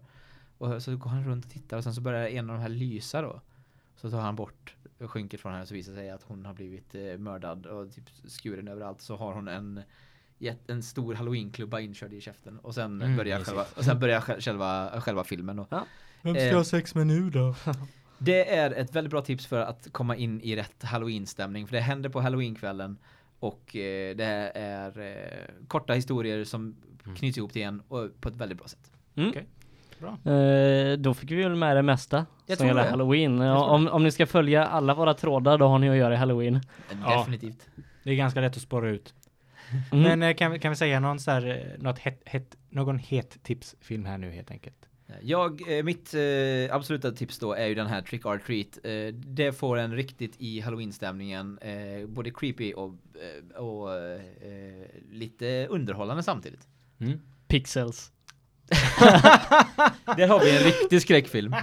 [0.58, 2.70] Och så går han runt och tittar och sen så börjar en av de här
[2.70, 3.42] lysa då.
[3.96, 6.54] Så tar han bort skynket från henne och så visar det sig att hon har
[6.54, 9.02] blivit eh, mördad och typ skuren överallt.
[9.02, 9.82] Så har hon en,
[10.68, 12.60] en stor halloweenklubba inkörd i käften.
[12.60, 15.68] Och sen Mm, börjar, själva, och sen börjar sj- själva, själva filmen då.
[16.22, 17.56] Vem ska ha sex med nu då?
[18.20, 21.68] Det är ett väldigt bra tips för att komma in i rätt halloween-stämning.
[21.68, 22.98] För det händer på halloweenkvällen.
[23.40, 27.18] Och eh, det är eh, korta historier som Mm.
[27.18, 28.92] knyts ihop till en och på ett väldigt bra sätt.
[29.16, 29.30] Mm.
[29.30, 29.46] Okej.
[30.34, 32.90] Eh, då fick vi väl med det mesta Jag som gäller det.
[32.90, 33.38] halloween.
[33.40, 36.18] Ja, om, om ni ska följa alla våra trådar då har ni att göra i
[36.18, 36.62] halloween.
[37.06, 37.18] Ja.
[37.20, 37.70] Definitivt.
[38.04, 39.14] Det är ganska lätt att spåra ut.
[39.92, 40.04] Mm.
[40.04, 41.48] Men eh, kan, vi- kan vi säga någon så här,
[41.78, 44.87] eh, något het, het, någon het tipsfilm här nu helt enkelt?
[45.22, 48.78] Jag, eh, mitt eh, absoluta tips då är ju den här Trick or Treat.
[48.84, 51.60] Eh, det får en riktigt i halloween-stämningen.
[51.62, 52.94] Eh, både creepy och,
[53.56, 54.22] eh, och eh,
[55.12, 56.68] lite underhållande samtidigt.
[57.00, 57.20] Mm.
[57.48, 58.12] Pixels.
[60.18, 61.56] Där har vi en riktig skräckfilm.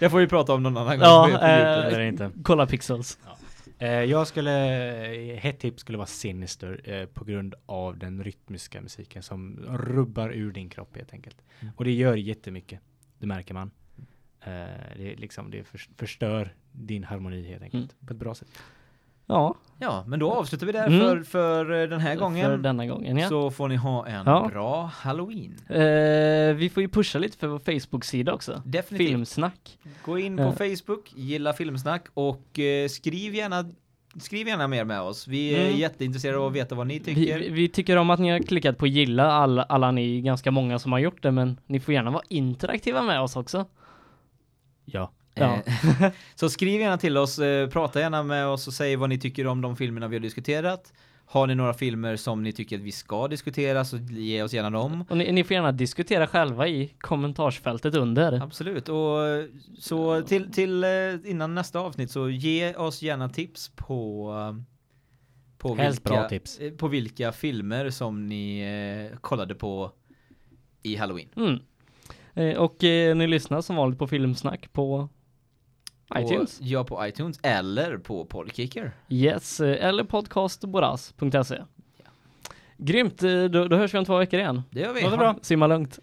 [0.00, 1.08] Det får vi prata om någon annan gång.
[1.08, 2.30] Ja, eh.
[2.42, 3.18] Kolla Pixels.
[3.26, 3.35] Eh,
[3.84, 9.22] jag skulle, eh, hett tips skulle vara Sinister eh, på grund av den rytmiska musiken
[9.22, 11.36] som rubbar ur din kropp helt enkelt.
[11.60, 11.74] Mm.
[11.76, 12.80] Och det gör jättemycket,
[13.18, 13.70] det märker man.
[14.40, 18.06] Eh, det, liksom, det förs- förstör din harmoni helt enkelt, Mm.
[18.06, 18.48] på ett bra sätt.
[19.26, 21.00] Ja, Ja, men då avslutar vi där Mm.
[21.00, 22.44] för, för eh, den här gången.
[22.50, 23.28] för denna gången ja.
[23.28, 24.48] Så får ni ha en Ja.
[24.52, 25.54] bra halloween.
[25.68, 28.62] Eh, vi får ju pusha lite för vår Facebook-sida också.
[28.64, 29.08] Definitivt.
[29.08, 29.78] Filmsnack.
[30.04, 30.52] Gå in på Ja.
[30.52, 33.64] Facebook, gilla Filmsnack och eh, skriv gärna
[34.20, 35.28] Skriv gärna mer med oss.
[35.28, 35.78] Vi är Mm.
[35.78, 37.38] jätteintresserade av att veta vad ni tycker.
[37.38, 40.78] vi, vi tycker om att ni har klickat på gilla, alla, alla ni, ganska många
[40.78, 43.64] som har gjort det, men ni får gärna vara interaktiva med oss också.
[44.84, 45.10] Ja.
[45.36, 45.62] Ja.
[46.34, 49.46] Så skriv gärna till oss, eh, prata gärna med oss och säg vad ni tycker
[49.46, 50.92] om de filmerna vi har diskuterat.
[51.28, 54.70] Har ni några filmer som ni tycker att vi ska diskutera så ge oss gärna
[54.70, 55.04] dem.
[55.08, 58.42] Och ni, ni får gärna diskutera själva i kommentarsfältet under.
[58.42, 58.88] Absolut.
[58.88, 59.44] Och eh,
[59.78, 60.90] så till, till eh,
[61.24, 64.32] innan nästa avsnitt så ge oss gärna tips på
[65.58, 66.60] på vilka, bra tips.
[66.78, 69.92] på vilka filmer som ni kollade på
[70.82, 71.28] i Halloween.
[71.36, 71.60] Mm.
[72.58, 75.08] Och eh, ni lyssnar som vanligt på Filmsnack på
[76.14, 76.60] iTunes.
[76.60, 78.92] Och, ja, på iTunes eller på Podkicker.
[79.08, 81.62] Yes, eh, eller podcastboras.se.
[82.76, 84.62] Grymt, eh, då, då hörs vi om två veckor igen.
[84.70, 85.02] Det gör vi.
[85.02, 85.36] Ha det bra.
[85.42, 85.98] Simma lugnt.